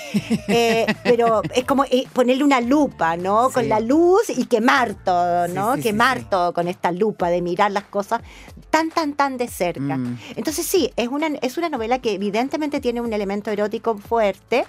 [0.76, 3.50] Eh, pero es como eh, ponerle una lupa, ¿no?
[3.50, 5.76] Con la luz y quemar todo, ¿no?
[5.76, 8.22] sí, sí, quemar todo con esta lupa de mirar las cosas
[8.70, 9.98] tan, tan, tan de cerca.
[9.98, 10.18] Mm.
[10.36, 14.66] Entonces sí, es una, es una novela que evidentemente tiene un elemento erótico fuerte.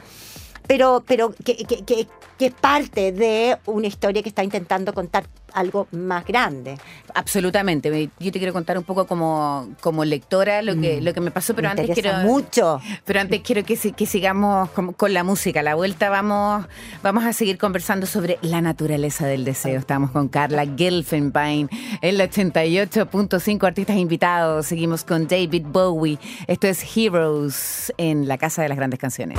[0.66, 2.06] Pero, pero que, que- que-
[2.38, 6.76] que es parte de una historia que está intentando contar algo más grande.
[7.14, 7.90] Absolutamente.
[7.90, 11.30] Me- Yo te quiero contar un poco como, como lectora lo que, lo que me
[11.30, 11.74] pasó, pero Mm.
[11.76, 12.18] Me antes quiero.
[12.18, 12.78] mucho.
[13.06, 15.60] Pero antes quiero que, si- que sigamos con, con la música.
[15.60, 16.66] A la vuelta vamos,
[17.02, 19.78] vamos a seguir conversando sobre la naturaleza del deseo.
[19.78, 21.70] Estamos con Carla Gelfenbein,
[22.02, 24.66] el 88.5 artistas invitados.
[24.66, 26.18] Seguimos con David Bowie.
[26.48, 29.38] Esto es Heroes en la Casa de las Grandes Canciones.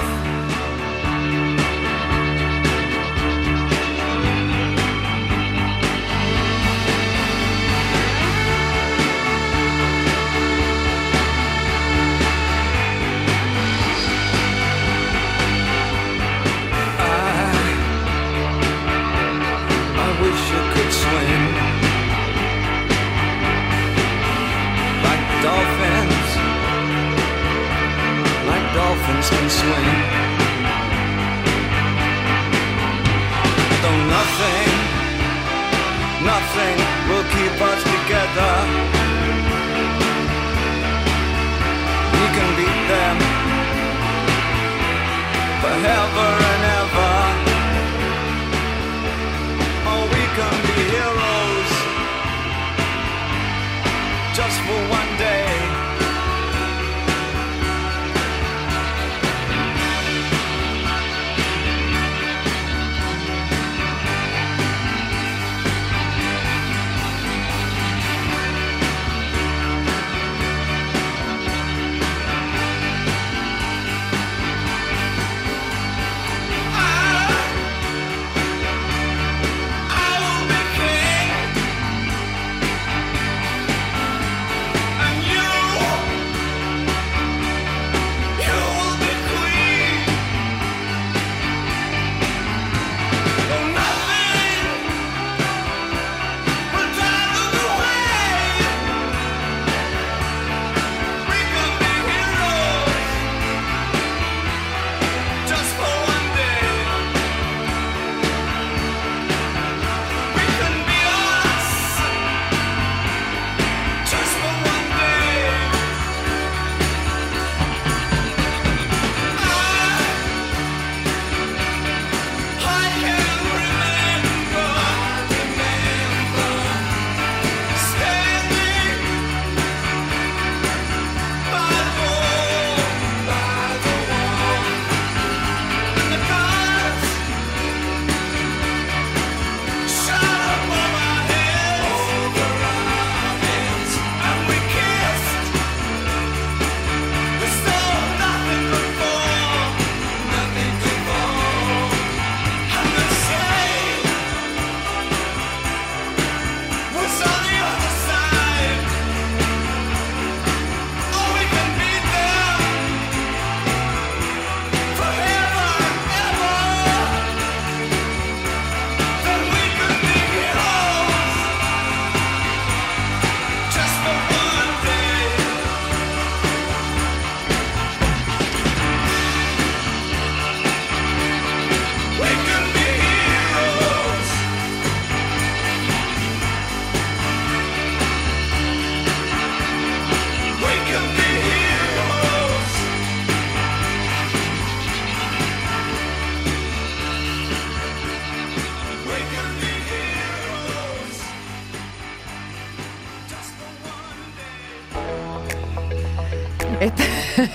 [29.27, 29.85] Dolphins can swim.
[33.81, 34.69] Though nothing,
[36.25, 38.53] nothing will keep us together.
[42.13, 43.17] We can beat them
[45.61, 46.46] forever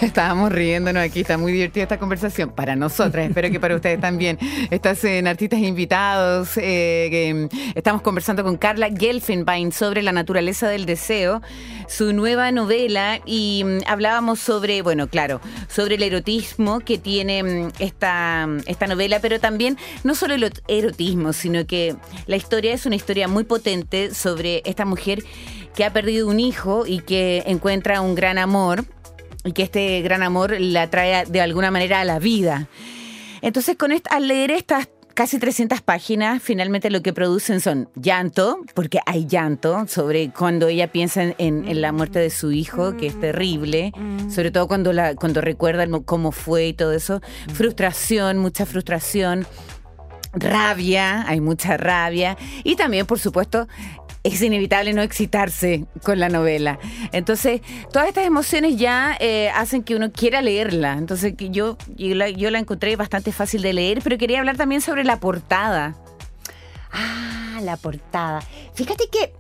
[0.13, 4.37] Estábamos riéndonos aquí, está muy divertida esta conversación para nosotras, espero que para ustedes también.
[4.71, 10.69] Estás en Artistas Invitados, eh, que, mm, estamos conversando con Carla Gelfenbein sobre la naturaleza
[10.69, 11.41] del deseo,
[11.87, 17.73] su nueva novela, y mm, hablábamos sobre, bueno, claro, sobre el erotismo que tiene mm,
[17.79, 21.95] esta, esta novela, pero también no solo el erotismo, sino que
[22.27, 25.23] la historia es una historia muy potente sobre esta mujer
[25.77, 28.85] que ha perdido un hijo y que encuentra un gran amor
[29.45, 32.69] y que este gran amor la trae de alguna manera a la vida.
[33.41, 38.61] Entonces, con esta, al leer estas casi 300 páginas, finalmente lo que producen son llanto,
[38.75, 43.21] porque hay llanto sobre cuando ella piensa en, la muerte de su hijo, que es
[43.21, 43.93] terrible,
[44.31, 47.21] sobre todo cuando, la, cuando recuerda cómo fue y todo eso,
[47.53, 49.47] frustración, mucha frustración,
[50.33, 53.69] rabia, hay mucha rabia, y también, por supuesto,
[54.25, 56.79] es inevitable no excitarse con la novela.
[57.13, 57.61] Entonces,
[57.93, 60.93] todas estas emociones ya eh, hacen que uno quiera leerla.
[60.95, 64.81] Entonces, yo, yo, la, yo la encontré bastante fácil de leer, pero quería hablar también
[64.81, 65.97] sobre la portada.
[66.93, 68.43] Ah, la portada.
[68.75, 69.33] Fíjate que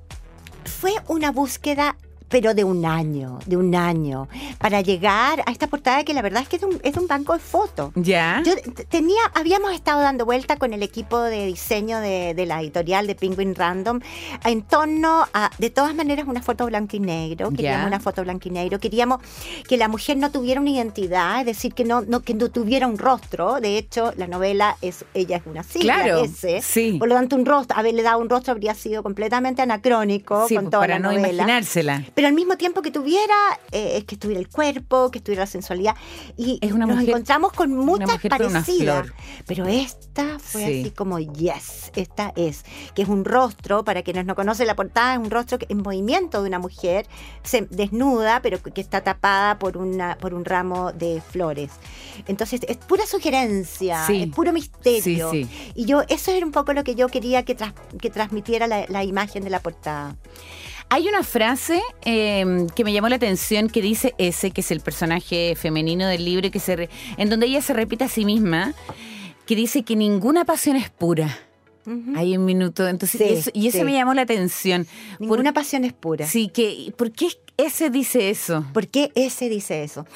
[0.64, 1.97] fue una búsqueda,
[2.33, 4.26] pero de un año, de un año,
[4.59, 7.35] para llegar a esta portada que la verdad es que es un, es un banco
[7.35, 7.93] de fotos.
[7.95, 8.43] ¿Ya?
[8.45, 8.55] Yo
[8.89, 13.14] tenía, habíamos estado dando vuelta con el equipo de diseño de, de la editorial de
[13.14, 14.01] Penguin Random
[14.45, 17.51] en torno a, de todas maneras, una foto blanco y negro.
[17.51, 17.87] Queríamos Ya.
[17.87, 18.80] una foto blanco y negro.
[18.80, 19.20] Queríamos
[19.68, 22.87] que la mujer no tuviera una identidad, es decir, que no, no, que no tuviera
[22.87, 23.61] un rostro.
[23.61, 26.22] De hecho, la novela es, ella es una sigla, Claro,
[26.62, 26.97] sí.
[26.99, 30.70] Por lo tanto, un rostro, haberle dado un rostro habría sido completamente anacrónico Sí, con
[30.70, 32.03] toda para la no novela imaginársela.
[32.14, 33.35] pero al mismo tiempo que tuviera,
[33.70, 35.95] eh, que estuviera el cuerpo, que estuviera la sensualidad.
[36.37, 39.07] Y Es una nos mujer- encontramos con muchas parecidas.
[39.47, 40.81] Pero esta fue Sí.
[40.83, 42.64] así como, yes, esta es.
[42.95, 45.79] Que es un rostro, para quienes no conocen la portada, es un rostro que- en
[45.79, 47.07] movimiento de una mujer
[47.43, 51.70] se, desnuda, pero que que está tapada por, una, por un ramo de flores.
[52.27, 54.23] Entonces, es pura sugerencia, Sí.
[54.23, 55.31] es puro misterio.
[55.31, 58.66] Sí, Y yo, eso era un poco lo que yo quería que, tras- que transmitiera
[58.66, 60.16] la, la imagen de la portada.
[60.95, 64.80] Hay una frase eh, que me llamó la atención que dice ese, que es el
[64.80, 68.74] personaje femenino del libro, que se re- en donde ella se repite a sí misma,
[69.47, 71.38] que dice que ninguna pasión es pura.
[72.14, 73.84] Hay un minuto, entonces, Sí, eso- y eso sí.
[73.84, 74.86] me llamó la atención.
[75.18, 76.26] Ninguna pasión es pura.
[76.26, 78.64] Sí, que, ¿por qué ese dice eso?
[78.74, 80.07] ¿Por qué ese dice eso?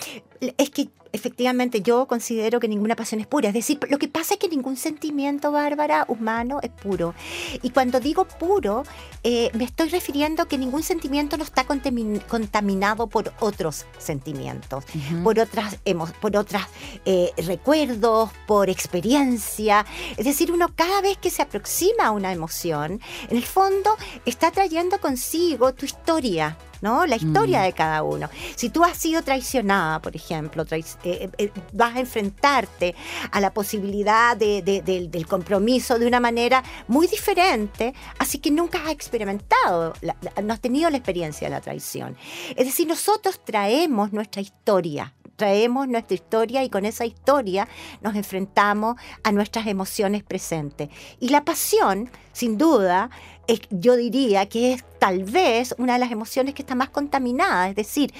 [0.58, 3.48] Es que efectivamente yo considero que ninguna pasión es pura.
[3.48, 7.14] Es decir, lo que pasa es que ningún sentimiento, Bárbara, humano es puro.
[7.62, 8.84] Y cuando digo puro,
[9.24, 14.84] eh, me estoy refiriendo a que ningún sentimiento no está contamin- contaminado por otros sentimientos,
[15.24, 15.78] por otras,
[16.20, 16.66] por otras
[17.04, 19.84] eh, recuerdos, por experiencia.
[20.16, 23.00] Es decir, uno cada vez que se aproxima a una emoción,
[23.30, 26.56] en el fondo está trayendo consigo tu historia.
[26.80, 27.06] ¿No?
[27.06, 27.64] La historia Mm.
[27.64, 28.28] de cada uno.
[28.54, 32.94] Si tú has sido traicionada, por ejemplo, trais- eh, eh, vas a enfrentarte
[33.30, 38.50] a la posibilidad de- de- del- del compromiso de una manera muy diferente, así que
[38.50, 42.16] nunca has experimentado, la- la- no has tenido la experiencia de la traición.
[42.56, 47.68] Es decir, nosotros traemos nuestra historia, traemos nuestra historia y con esa historia
[48.00, 50.88] nos enfrentamos a nuestras emociones presentes.
[51.20, 53.10] Y la pasión, sin duda,
[53.46, 57.68] es- yo diría que es tal vez una de las emociones que está más contaminada.
[57.68, 58.12] Es decir,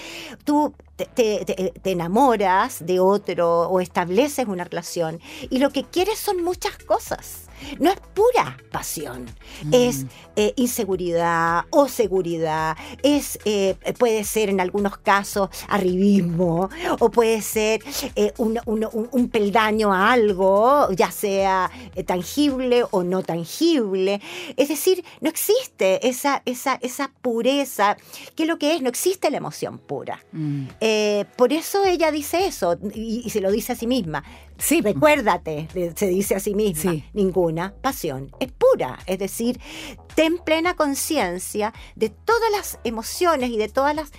[0.45, 1.07] tú te,
[1.45, 7.46] te- enamoras de otro o estableces una relación y lo que quieres son muchas cosas.
[7.81, 9.27] No es pura pasión,
[9.73, 17.41] es eh, inseguridad o seguridad, es eh, puede ser en algunos casos arribismo o puede
[17.43, 17.83] ser
[18.15, 21.71] eh, un, un- un- un peldaño a algo, ya sea
[22.07, 24.21] tangible o no tangible.
[24.57, 27.97] Es decir, no existe esa, esa, esa pureza.
[28.35, 28.83] ¿Qué es lo que es?
[28.83, 30.23] No existe la emoción pura.
[30.33, 30.67] Mm.
[31.37, 34.23] Por eso ella dice eso y, y se lo dice a sí misma.
[34.59, 37.05] Sí, Recuérdate, se dice a sí misma, Sí.
[37.13, 38.99] ninguna pasión es pura.
[39.07, 39.61] Es decir,
[40.15, 44.11] ten plena conciencia de todas las emociones y de todas las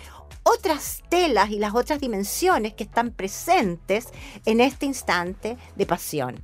[0.44, 4.08] otras telas y las otras dimensiones que están presentes
[4.46, 6.42] en este instante de pasión.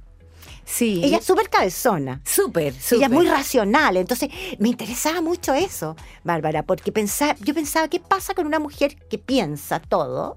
[0.65, 1.01] sí.
[1.03, 2.21] Ella es súper cabezona.
[2.25, 3.03] súper, Ella súper.
[3.03, 4.29] es muy racional, entonces
[4.59, 9.17] me interesaba mucho eso, Bárbara, porque pensaba, yo pensaba, ¿qué pasa con una mujer que
[9.17, 10.35] piensa todo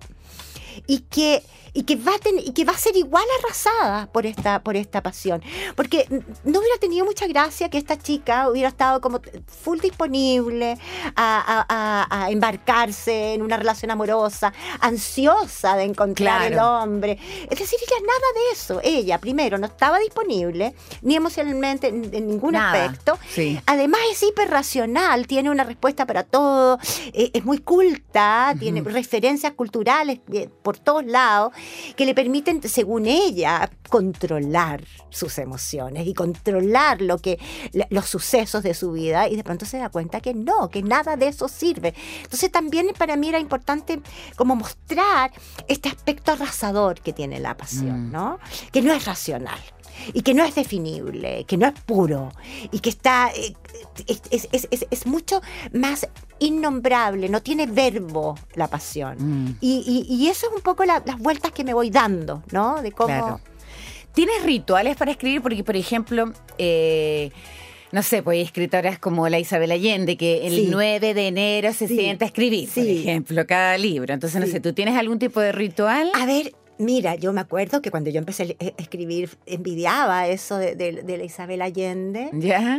[0.86, 1.42] y que,
[1.76, 4.76] y que, va, a ten- y que va a ser igual arrasada por esta, por
[4.76, 5.42] esta pasión?
[5.76, 6.06] Porque
[6.44, 10.78] no hubiera tenido mucha gracia que esta chica hubiera estado como full disponible
[11.14, 17.18] a, a- a- a embarcarse en una relación amorosa, ansiosa de encontrar el hombre.
[17.50, 18.80] Es decir, ella nada de eso.
[18.82, 23.18] Ella, primero, no estaba disponible, ni emocionalmente en, en ningún Nada, aspecto.
[23.28, 23.60] sí.
[23.66, 26.78] Además es hiperracional, tiene una respuesta para todo,
[27.12, 31.52] eh, es muy culta, tiene referencias culturales eh, por todos lados
[31.96, 37.38] que le permiten, según ella, controlar sus emociones y controlar lo que
[37.90, 41.16] los sucesos de su vida y de pronto se da cuenta que no, que nada
[41.16, 41.94] de eso sirve.
[42.22, 44.00] Entonces también para mí era importante
[44.36, 45.32] como mostrar
[45.68, 48.12] este aspecto arrasador que tiene la pasión, Mm.
[48.12, 48.38] ¿no?
[48.72, 49.58] Que no es racional
[50.12, 52.32] y que no es definible, que no es puro
[52.72, 53.54] y que está eh,
[54.08, 55.40] es, es- es- es- es mucho
[55.72, 56.06] más
[56.38, 59.16] innombrable, no tiene verbo la pasión.
[59.18, 59.56] Mm.
[59.60, 62.82] Y, y- y eso es un poco la- las vueltas que me voy dando, ¿no?
[62.82, 63.08] De cómo...
[63.08, 63.40] Claro.
[64.14, 65.42] ¿Tienes rituales para escribir?
[65.42, 67.30] Porque, por ejemplo, eh,
[67.92, 70.68] no sé, pues hay escritoras como la Isabel Allende, que el Sí.
[70.70, 71.96] 9 de enero se Sí.
[71.96, 74.12] sienta a escribir, por ejemplo, cada libro.
[74.14, 76.10] Entonces, no sé, ¿tú tienes algún tipo de ritual?
[76.14, 80.56] A ver, mira, yo me acuerdo que cuando yo empecé a a escribir, envidiaba eso
[80.56, 82.30] de, de- de la Isabel Allende.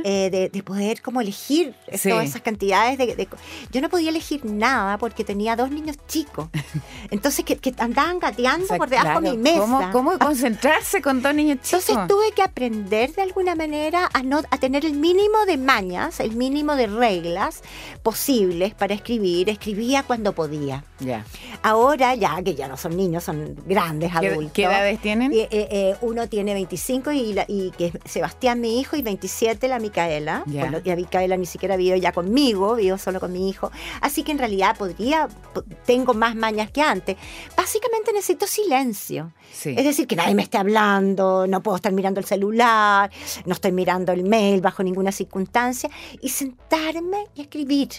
[0.04, 2.10] Eh, de, de poder como elegir Sí.
[2.10, 3.28] todas esas cantidades de, de-
[3.72, 6.50] Yo no podía elegir nada porque tenía dos niños chicos.
[7.12, 9.60] Entonces que, que andaban gateando O sea, por debajo de claro, mi mesa.
[9.60, 11.90] ¿Cómo, cómo concentrarse con dos niños chicos?
[11.90, 16.20] Entonces tuve que aprender de alguna manera a, no, a tener el mínimo de mañas,
[16.20, 17.62] el mínimo de reglas
[18.04, 19.50] posibles para escribir.
[19.50, 20.84] Escribía cuando podía.
[21.62, 24.52] Ahora ya, que ya no son niños, son grandes ¿Qué, adultos.
[24.54, 25.32] qué edades tienen?
[25.34, 29.02] Eh, eh, eh, uno tiene 25 y, la- y que es Sebastián, mi hijo, y
[29.02, 30.44] 27 la Micaela.
[30.46, 33.72] Bueno, y la Micaela ni siquiera vive ya conmigo, vivo solo con mi hijo.
[34.02, 37.18] Así que en realidad podría, po- tengo más mañas que antes.
[37.56, 39.34] Básicamente necesito silencio.
[39.52, 39.76] Sí.
[39.78, 43.10] Es decir, que nadie me esté hablando, no puedo estar mirando el celular,
[43.46, 45.90] no estoy mirando el mail bajo ninguna circunstancia,
[46.22, 47.90] y sentarme y escribir.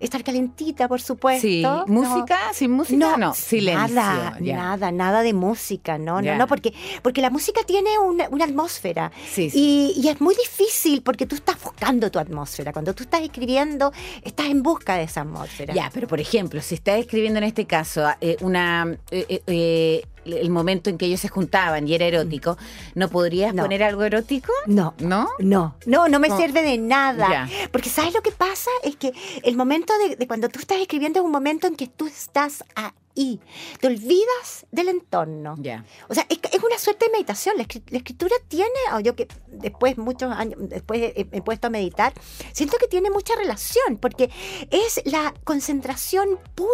[0.00, 1.46] Estar calentita, por supuesto.
[1.46, 1.62] Sí.
[1.62, 1.84] ¿no?
[1.86, 2.38] ¿Música?
[2.52, 3.16] ¿Sin música?
[3.16, 3.94] No, silencio.
[3.94, 6.72] Nada, nada, nada de música, no, no, no, porque,
[7.02, 9.12] porque la música tiene una, una atmósfera.
[9.30, 9.94] Sí, sí.
[9.96, 12.72] Y, y es muy difícil porque tú estás buscando tu atmósfera.
[12.72, 13.92] Cuando tú estás escribiendo,
[14.22, 15.74] estás en busca de esa atmósfera.
[15.74, 20.50] Ya, pero por ejemplo, si estás escribiendo en este caso eh, una eh, eh, el
[20.50, 22.56] momento en que ellos se juntaban y era erótico,
[22.94, 23.62] ¿no podrías No.
[23.62, 24.52] poner algo erótico?
[24.66, 24.94] No.
[24.98, 25.28] ¿No?
[25.38, 26.36] No, no, no me No.
[26.36, 27.28] sirve de nada.
[27.28, 27.48] Ya.
[27.72, 28.70] Porque ¿sabes lo que pasa?
[28.82, 29.12] Es que
[29.42, 32.64] el momento de, de cuando tú estás escribiendo es un momento en que tú estás
[32.74, 33.40] ahí.
[33.80, 35.56] Te olvidas del entorno.
[35.58, 35.84] Ya.
[36.08, 37.56] O sea, es, es una suerte de meditación.
[37.58, 41.70] La, la escritura tiene, o yo que después, muchos años después he, he puesto a
[41.70, 42.12] meditar,
[42.52, 44.30] siento que tiene mucha relación, porque
[44.70, 46.70] es la concentración pura,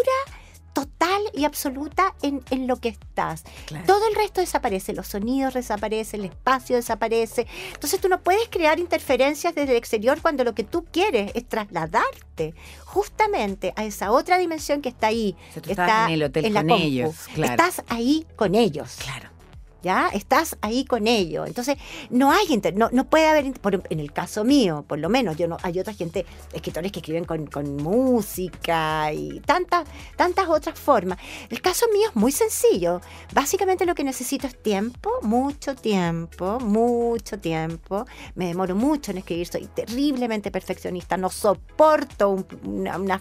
[0.77, 3.45] total y absoluta en, en lo que estás.
[3.65, 3.87] Claro.
[3.87, 7.47] Todo el resto desaparece, los sonidos desaparecen, el espacio desaparece.
[7.73, 11.49] Entonces tú no puedes crear interferencias desde el exterior cuando lo que tú quieres es
[11.49, 12.55] trasladarte
[12.85, 15.35] justamente a esa otra dimensión que está ahí.
[15.49, 17.53] O sea, tú está en el hotel en con ellos, claro.
[17.53, 18.97] Estás ahí con ellos.
[19.03, 19.31] Claro.
[20.13, 21.47] Estás ahí con ellos.
[21.47, 21.77] Entonces,
[22.11, 23.53] no hay inter- no, no puede haber,
[23.91, 27.25] en el caso mío, por lo menos, yo no, hay otra gente, escritores que escriben
[27.25, 31.19] con, con música y tantas, tantas otras formas.
[31.51, 33.01] El caso mío es muy sencillo.
[33.33, 38.07] Básicamente lo que necesito es tiempo, mucho tiempo, mucho tiempo.
[38.35, 43.21] Me demoro mucho en escribir, soy terriblemente perfeccionista, no soporto un- una, una-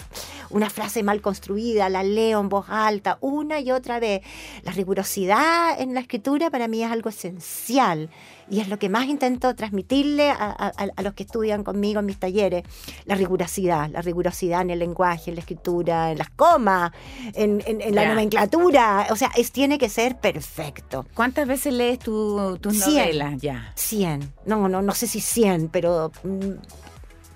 [0.50, 4.22] una frase mal construida, la leo en voz alta una y otra vez.
[4.64, 8.10] La rigurosidad en la escritura para mí es algo esencial
[8.50, 12.06] y es lo que más intento transmitirle a, a- a los que estudian conmigo en
[12.06, 12.64] mis talleres.
[13.04, 16.94] La rigurosidad, la rigurosidad en el lenguaje, en la escritura, en las comas,
[17.34, 19.08] en, en- en la nomenclatura.
[19.10, 21.06] O sea, es, tiene que ser perfecto.
[21.14, 23.00] ¿Cuántas veces lees tu, tus Cien.
[23.00, 23.42] novelas?
[23.42, 23.74] Ya.
[23.76, 24.32] 100.
[24.46, 26.52] No, no, no sé si 100, pero mm,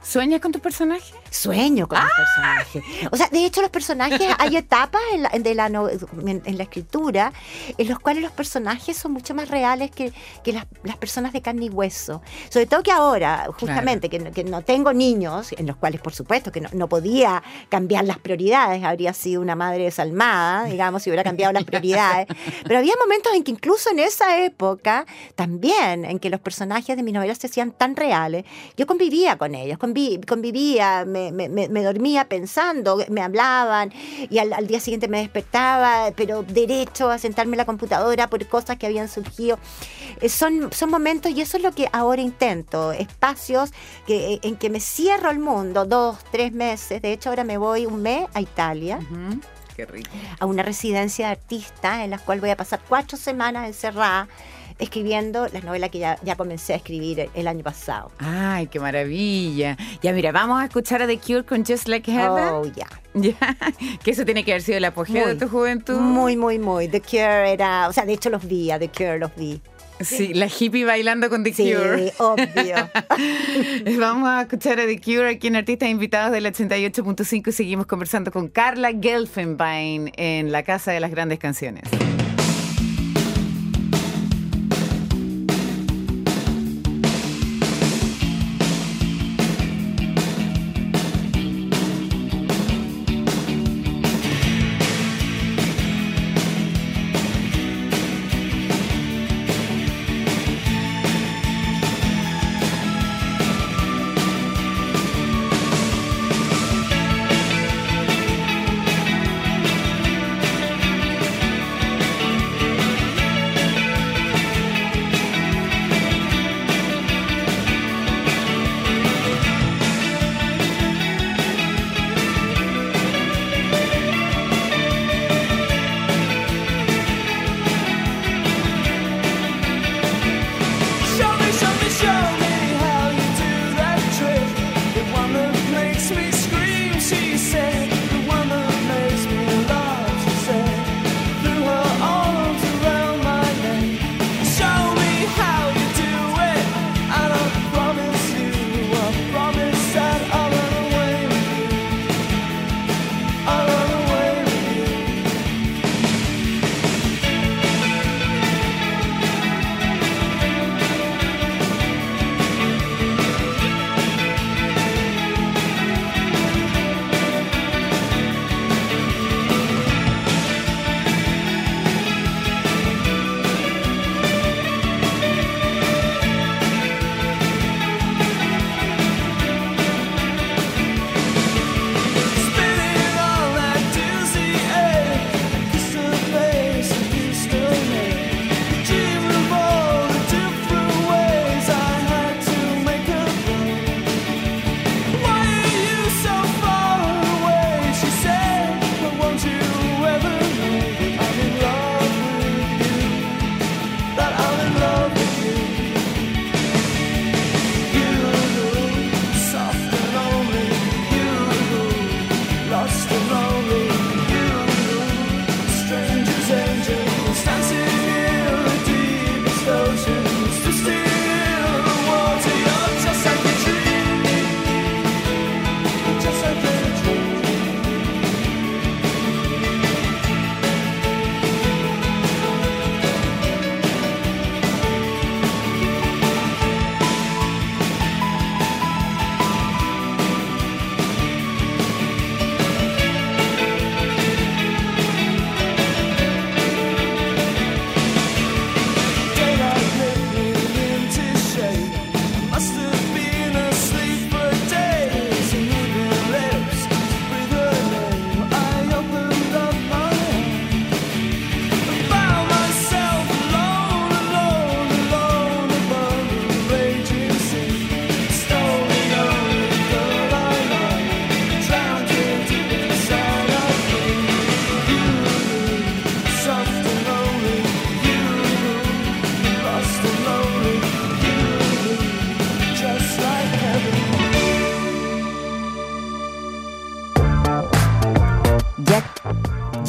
[0.02, 1.14] ¿Sueñas con tus personajes?
[1.32, 2.84] Sueño con los personajes.
[3.12, 6.58] O sea, de hecho, los personajes, hay etapas en la, de la, no- en, en
[6.58, 7.32] la escritura
[7.78, 10.12] en los cuales los personajes son mucho más reales que,
[10.44, 12.22] que las, las personas de carne y hueso.
[12.50, 16.14] Sobre todo que ahora, justamente, que, no- que no tengo niños, en los cuales, por
[16.14, 21.10] supuesto, que no, no podía cambiar las prioridades, habría sido una madre desalmada, digamos, si
[21.10, 22.28] hubiera cambiado las prioridades.
[22.64, 25.06] Pero había momentos en que incluso en esa época,
[25.36, 28.46] también, en que los personajes de mis novelas se hacían tan reales,
[28.78, 33.92] yo convivía con ellos, convi- convivía, me, me- me- me dormía pensando, me hablaban
[34.30, 38.46] y al, al día siguiente me despertaba, pero derecho a sentarme en la computadora por
[38.48, 39.58] cosas que habían surgido.
[40.22, 43.72] Eh, son, son momentos y eso es lo que ahora intento, espacios
[44.08, 47.02] que, en que me cierro al mundo, dos, tres meses.
[47.02, 49.40] De hecho, ahora me voy un mes a Italia Ujú.
[49.76, 50.10] Qué rico.
[50.40, 54.28] a una residencia de artistas en la cual voy a pasar cuatro semanas encerrada
[54.80, 58.12] escribiendo la novela que ya, ya comencé a escribir el, año pasado.
[58.18, 59.78] Ay, qué maravilla.
[60.02, 62.46] Ya, mira, vamos a escuchar a The Cure con Just Like Heaven.
[62.52, 62.88] Oh, ya.
[63.16, 63.36] Ya,
[64.04, 66.00] que eso tiene que haber sido el apogeo de Muy, tu juventud.
[66.00, 66.88] Muy, muy, muy.
[66.88, 69.60] The Cure era, o sea, de hecho los vi, a The Cure los vi.
[70.00, 72.14] Sí, la hippie bailando con The Sí, Cure.
[72.20, 72.90] obvio.
[74.00, 78.32] Vamos a escuchar a The Cure aquí en Artistas Invitados del 88.5 y seguimos conversando
[78.32, 81.84] con Carla Gelfenbein en la Casa de las Grandes Canciones.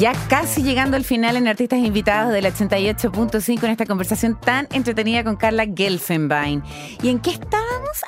[0.01, 5.23] Ya casi llegando al final en Artistas Invitados del 88.5 en esta conversación tan entretenida
[5.23, 6.63] con Carla Gelfenbein.
[7.03, 7.37] ¿Y en qué?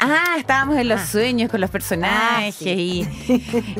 [0.06, 2.56] Ah, estábamos en los sueños con los personajes.
[2.56, 3.08] Ah, sí.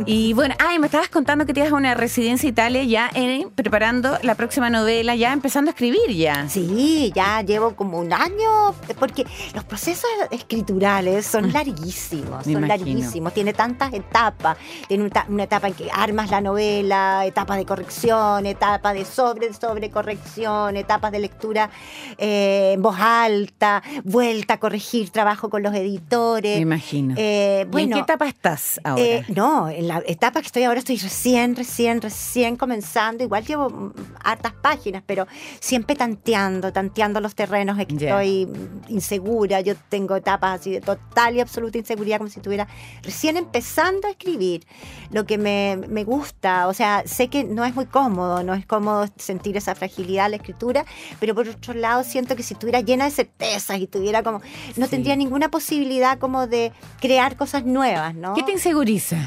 [0.06, 2.84] y, y bueno, ay, me estabas contando que te ibas a una residencia en Italia
[2.84, 6.48] ya eh, preparando la próxima novela, ya empezando a escribir ya.
[6.48, 12.50] Sí, ya llevo como un año, porque los procesos escriturales son larguísimos, Mm.
[12.50, 12.68] Me son imagino.
[12.68, 17.66] larguísimos, tiene tantas etapas, tiene una, una etapa en que armas la novela, etapa de
[17.66, 21.70] corrección, etapa de sobre, sobre corrección, etapas de lectura
[22.18, 27.16] eh, en voz alta, vuelta a corregir, trabajo con los editores Me imagino.
[27.18, 29.04] Eh, ¿Y ¿En bueno, qué etapa estás ahora?
[29.04, 33.24] eh, no, en la etapa que estoy ahora estoy recién, recién, recién comenzando.
[33.24, 35.28] Igual llevo mm, hartas páginas, pero
[35.60, 39.62] siempre tanteando, tanteando los terrenos de que estoy mm, insegura.
[39.62, 42.68] Yo tengo etapas así de total y absoluta inseguridad, como si estuviera
[43.02, 44.66] recién empezando a escribir.
[45.12, 48.66] Lo que me, me gusta, o sea, sé que no es muy cómodo, no es
[48.66, 50.86] cómodo sentir esa fragilidad la escritura,
[51.20, 54.40] pero por otro lado siento que si estuviera llena de certezas y tuviera como,
[54.76, 54.92] no Sí.
[54.92, 58.34] tendría ninguna posibilidad como de crear cosas nuevas, ¿no?
[58.34, 59.18] ¿Qué te inseguriza?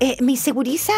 [0.00, 0.92] Eh, me inseguriza,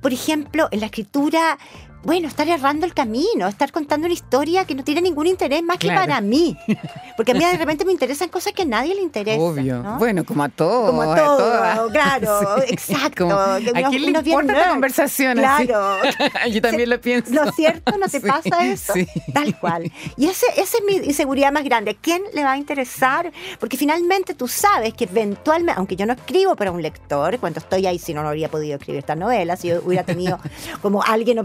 [0.00, 1.58] por ejemplo, en la escritura,
[2.06, 5.76] bueno, estar errando el camino, estar contando una historia que no tiene ningún interés más
[5.78, 6.00] Claro.
[6.02, 6.56] que para mí.
[7.16, 9.40] Porque a mí de repente me interesan cosas que a nadie le interesan.
[9.40, 9.82] Obvio.
[9.82, 9.98] ¿no?
[9.98, 10.90] Bueno, como a todos.
[10.90, 12.72] como a todo, claro, Sí.
[12.74, 13.24] exacto.
[13.24, 13.58] Como, ¿A
[13.90, 14.70] quién le importa nerd.
[14.70, 15.38] conversación?
[15.40, 15.66] así?
[15.66, 15.96] Claro.
[16.52, 17.32] Yo también lo pienso.
[17.32, 17.96] ¿No es cierto?
[17.98, 18.92] ¿No te Sí, pasa eso?
[18.92, 19.06] sí.
[19.32, 19.90] Tal cual.
[20.16, 21.90] Y ese, esa es mi inseguridad más grande.
[21.90, 23.32] ¿A quién le va a interesar?
[23.58, 27.86] Porque finalmente tú sabes que eventualmente, aunque yo no escribo para un lector, cuando estoy
[27.86, 30.38] ahí, si no, no habría podido escribir esta novela, si yo hubiera tenido
[30.82, 31.38] como alguien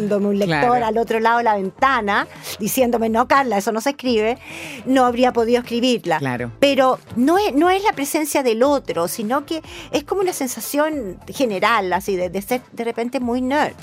[0.00, 0.84] un lector Claro.
[0.84, 2.26] al otro lado de la ventana,
[2.58, 4.38] diciéndome, no, Carla, eso no se escribe,
[4.86, 6.18] no habría podido escribirla.
[6.18, 6.50] Claro.
[6.60, 9.62] Pero no es, no es la presencia del otro, sino que
[9.92, 13.74] es como una sensación general, así, de, de ser de repente muy nerd.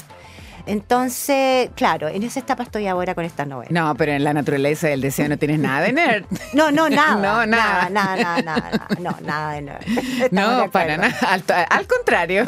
[0.66, 3.70] Entonces, claro, en esa etapa estoy ahora con esta novela.
[3.72, 6.26] No, pero en la naturaleza del deseo no tienes nada de nerd.
[6.54, 7.16] No, no, nada.
[7.16, 7.90] No, nada.
[7.90, 9.82] Nada, nada, nada, nada, no, nada de nerd.
[10.24, 10.32] Estamos
[10.66, 11.16] No, para nada.
[11.30, 12.46] Al, al contrario.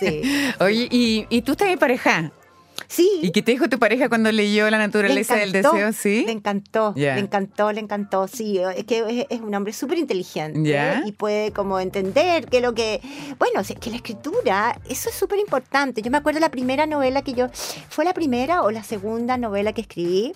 [0.00, 0.22] Sí.
[0.58, 2.32] Oye, ¿y, y tú estás en pareja?
[2.92, 3.08] Sí.
[3.22, 5.94] ¿Y qué te dijo tu pareja cuando leyó La Le naturaleza del deseo?
[5.94, 6.24] Sí.
[6.26, 7.14] Le encantó, Ya.
[7.14, 8.28] le encantó, le encantó.
[8.28, 13.00] Sí, es que es, un hombre súper inteligente y puede como entender que lo que.
[13.38, 16.02] Bueno, que la escritura, eso es súper importante.
[16.02, 17.46] Yo me acuerdo la primera novela que yo.
[17.88, 20.34] ¿Fue la primera o la segunda novela que escribí?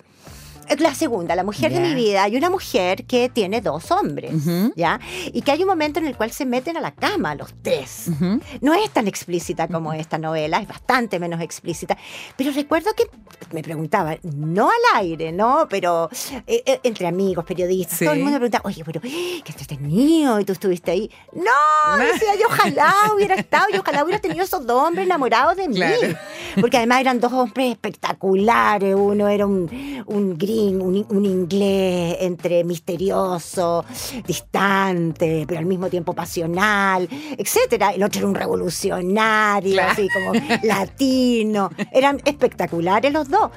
[0.79, 1.79] La segunda, La mujer Ya.
[1.79, 2.23] de mi vida.
[2.23, 4.73] Hay una mujer que tiene dos hombres, Ujú.
[4.75, 4.99] ¿ya?
[5.33, 8.05] Y que hay un momento en el cual se meten a la cama los tres.
[8.09, 8.39] Ujú.
[8.61, 11.97] No es tan explícita como esta novela, es bastante menos explícita.
[12.35, 13.05] Pero recuerdo que
[13.51, 15.67] me preguntaban, no al aire, ¿no?
[15.69, 16.09] Pero
[16.47, 18.05] eh, eh, entre amigos, periodistas, Sí.
[18.05, 21.09] todo el mundo me preguntaba, oye, pero ¡eh, qué entretenido, y tú estuviste ahí.
[21.33, 25.67] No, decía yo, ojalá hubiera estado, y ojalá hubiera tenido esos dos hombres enamorados de
[25.69, 25.75] mí.
[25.75, 26.15] Claro.
[26.59, 28.95] Porque además eran dos hombres espectaculares.
[28.95, 33.85] Uno era un, un un, un inglés entre misterioso,
[34.25, 37.07] distante, pero al mismo tiempo pasional,
[37.37, 37.91] etcétera.
[37.91, 39.91] El otro era un revolucionario, Claro.
[39.91, 41.69] así como latino.
[41.91, 43.51] Eran espectaculares los dos.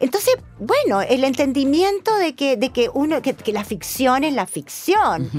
[0.00, 4.46] Entonces, bueno, el entendimiento de que, de que uno, que, que la ficción es la
[4.46, 5.30] ficción.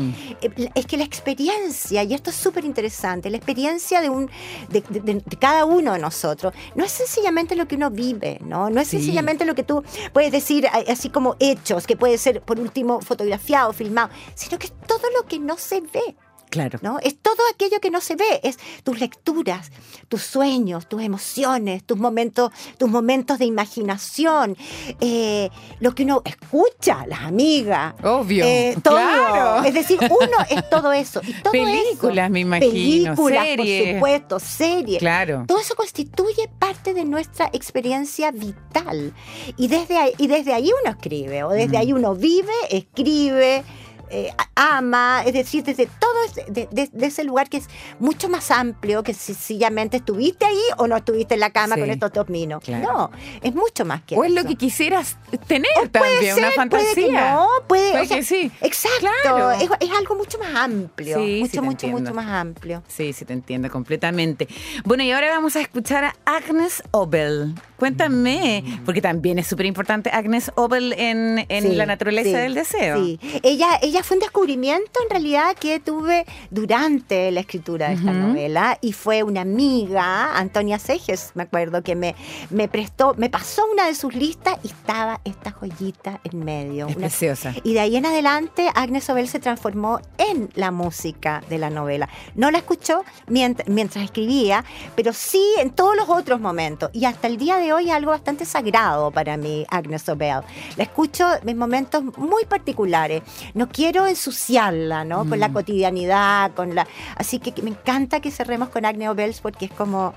[0.41, 4.29] Eh, Es que la experiencia, y esto es súper interesante, la experiencia de, un,
[4.69, 8.39] de, de- de- de cada uno de nosotros, no es sencillamente lo que uno vive,
[8.43, 8.69] ¿no?
[8.69, 8.97] No es Sí.
[8.97, 9.83] sencillamente lo que tú
[10.13, 14.73] puedes decir a- como hechos, que puede ser por último fotografiado, filmado, sino que es
[14.87, 16.15] todo lo que no se ve.
[16.49, 16.79] Claro.
[16.81, 16.99] ¿no?
[16.99, 19.71] Es todo aquello que no se ve, es tus lecturas,
[20.07, 24.55] tus sueños, tus emociones, tus momentos, tus momentos de imaginación,
[25.01, 25.49] eh,
[25.79, 27.95] lo que uno escucha, las amigas.
[28.03, 28.95] Obvio, eh, todo.
[28.95, 29.63] claro.
[29.67, 31.21] Es decir, uno es todo eso.
[31.25, 32.71] Y todo Películas, eso, me imagino,
[33.15, 33.83] Películas, series.
[33.83, 34.99] por supuesto, series.
[34.99, 35.43] Claro.
[35.47, 39.13] Todo eso constituye parte de nuestra experiencia vital.
[39.57, 41.81] Y desde ahí, y desde ahí uno escribe, o desde Mm.
[41.81, 43.63] ahí uno vive, escribe,
[44.09, 47.67] eh, ama, es decir, desde todo ese, de, de- de ese lugar que es
[47.99, 51.81] mucho más amplio que sencillamente estuviste ahí o no estuviste en la cama Sí.
[51.81, 52.63] con estos dos minos.
[52.63, 52.87] Claro.
[52.91, 53.11] No,
[53.41, 55.17] es mucho más que O es lo que quisieras
[55.47, 56.93] tener O puede también, ser, una fantasía.
[56.93, 58.51] Puede que no, puede, Puede o sea, que sí.
[58.61, 59.51] Exacto, Claro.
[59.51, 61.99] es, es algo mucho más amplio, Sí, sí, mucho, te mucho, entiendo.
[62.01, 62.83] mucho más amplio.
[62.87, 64.47] Sí, sí, te entiendo completamente.
[64.85, 67.53] Bueno, y ahora vamos a escuchar a Agnes Obel.
[67.77, 72.53] Cuéntame, porque también es súper importante Agnes Obel en, en Sí, La naturaleza sí, del
[72.55, 72.97] deseo.
[73.03, 78.11] Sí, ella, ella fue un descubrimiento en realidad que tuve durante la escritura de esta
[78.11, 82.15] novela y fue una amiga, Antonia Seges, me acuerdo, que me,
[82.49, 86.87] me prestó, me pasó una de sus listas y estaba esta joyita en medio.
[86.87, 87.53] Es una- preciosa.
[87.63, 92.09] y de ahí en adelante, Agnes Obel se transformó en la música de la novela.
[92.35, 96.89] No la escuchó mient- mientras escribía, pero sí en todos los otros momentos.
[96.93, 100.41] Y hasta el día de hoy es algo bastante sagrado para mí, Agnes Obel.
[100.75, 103.23] La escucho en momentos muy particulares.
[103.53, 105.27] No quiero ensuciarla, ¿no?
[105.27, 106.87] Con la cotidianidad, con la...
[107.15, 110.13] Así que me encanta que cerremos con Agnes Obel porque es como...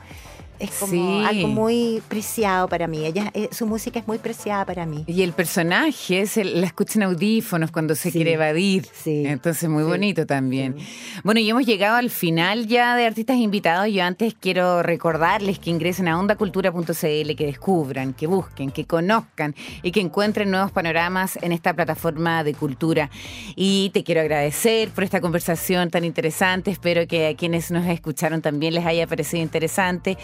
[0.61, 1.25] es como Sí.
[1.27, 3.05] algo muy preciado para mí.
[3.05, 5.05] Ella, eh, su música es muy preciada para mí.
[5.07, 8.19] Y el personaje es el- la escucha en audífonos cuando se Sí.
[8.19, 8.87] quiere evadir.
[8.93, 9.25] Sí.
[9.27, 10.77] Entonces, muy bonito también.
[11.25, 13.93] Bueno, y hemos llegado al final ya de artistas invitados.
[13.93, 19.91] Yo antes quiero recordarles que ingresen a ondacultura.cl, que descubran, que busquen, que conozcan y
[19.93, 23.11] que encuentren nuevos panoramas en esta plataforma de cultura.
[23.57, 26.71] Y te quiero agradecer por esta conversación tan interesante.
[26.71, 30.19] Espero que a quienes nos escucharon también les haya parecido interesante.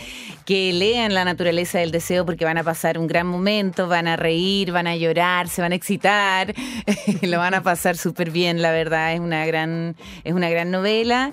[0.45, 4.17] Que lean La naturaleza del deseo porque van a pasar un gran momento, van a
[4.17, 6.55] reír, van a llorar, se van a excitar,
[7.23, 9.13] lo van a pasar súper bien, la verdad.
[9.13, 11.33] Es una gran, es una gran novela.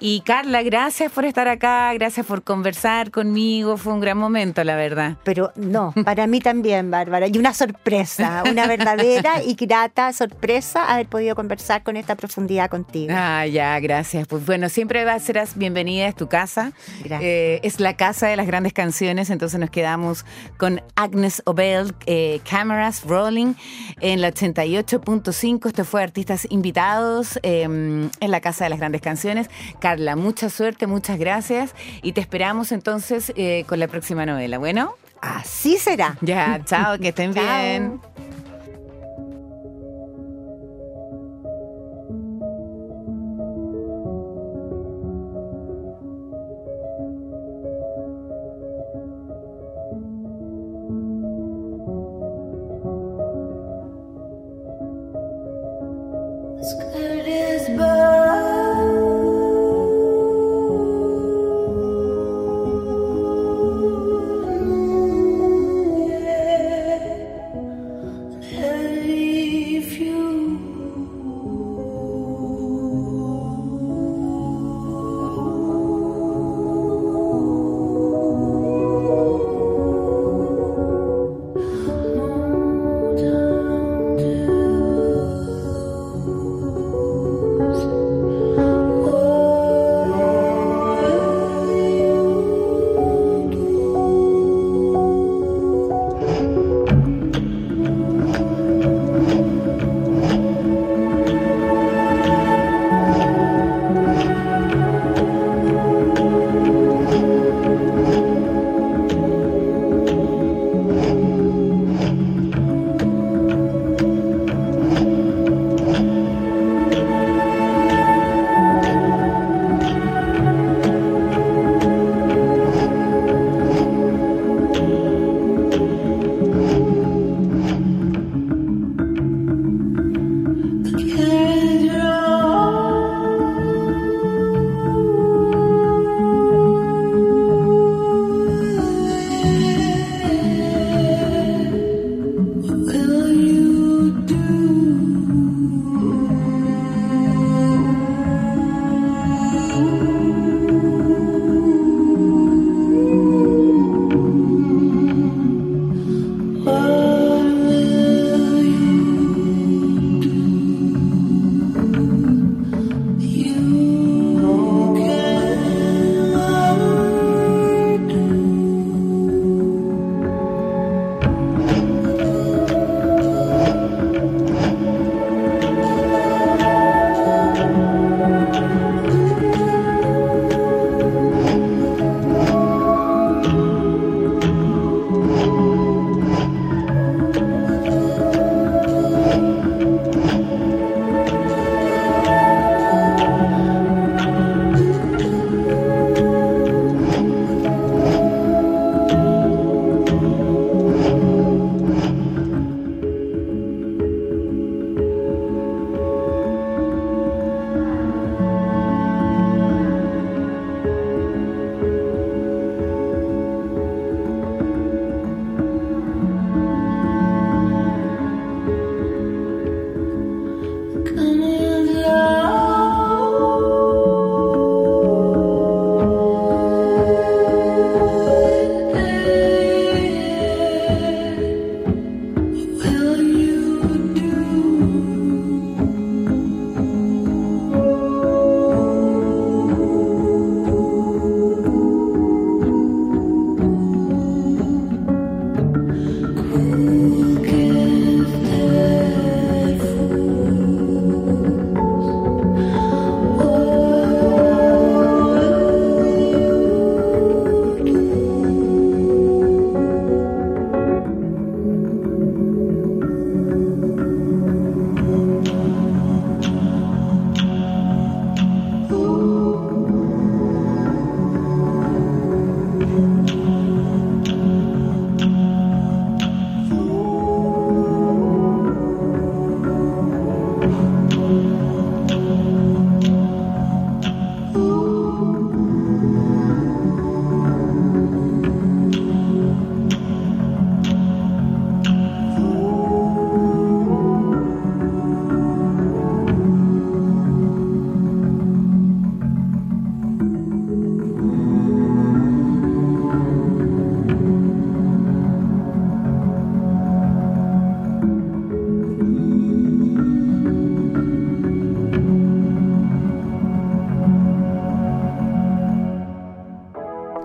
[0.00, 3.76] Y Carla, gracias por estar acá, gracias por conversar conmigo.
[3.76, 5.16] Fue un gran momento, la verdad.
[5.24, 7.26] Pero no, para mí también, Bárbara.
[7.28, 13.12] Y una sorpresa, una verdadera y grata sorpresa haber podido conversar con esta profundidad contigo.
[13.16, 14.26] Ah, ya, gracias.
[14.26, 16.72] Pues bueno, siempre va- serás bienvenida, es tu casa.
[17.02, 17.20] Gracias.
[17.22, 20.24] Eh, es la casa de las grandes canciones, entonces nos quedamos
[20.56, 23.54] con Agnes Obel, eh, Cameras Rolling,
[24.00, 25.66] en la 88.5.
[25.66, 29.48] Esto fue Artistas Invitados eh, en la casa de las grandes canciones.
[29.80, 34.58] Carla, mucha suerte, muchas gracias y te esperamos entonces eh, con la próxima novela.
[34.58, 36.18] Bueno, Así será.
[36.20, 38.00] ya, chao, que estén bien.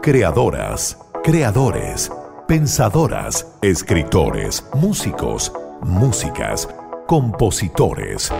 [0.10, 2.11] Creadoras, creadores,
[2.48, 5.53] pensadoras, escritores, músicos,
[5.84, 6.68] músicas,
[7.06, 8.31] compositores.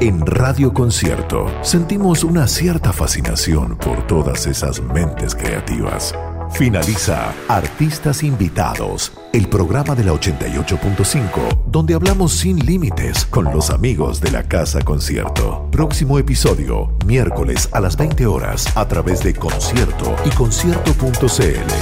[0.00, 6.14] En Radio Concierto sentimos una cierta fascinación por todas esas mentes creativas.
[6.52, 14.20] Finaliza Artistas Invitados, el programa de la 88.5, donde hablamos sin límites con los amigos
[14.20, 15.67] de la Casa Concierto.
[15.78, 21.72] Próximo episodio, miércoles a las 20 horas, a través de Concierto y concierto.cl.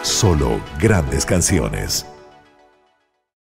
[0.00, 2.06] Solo grandes canciones.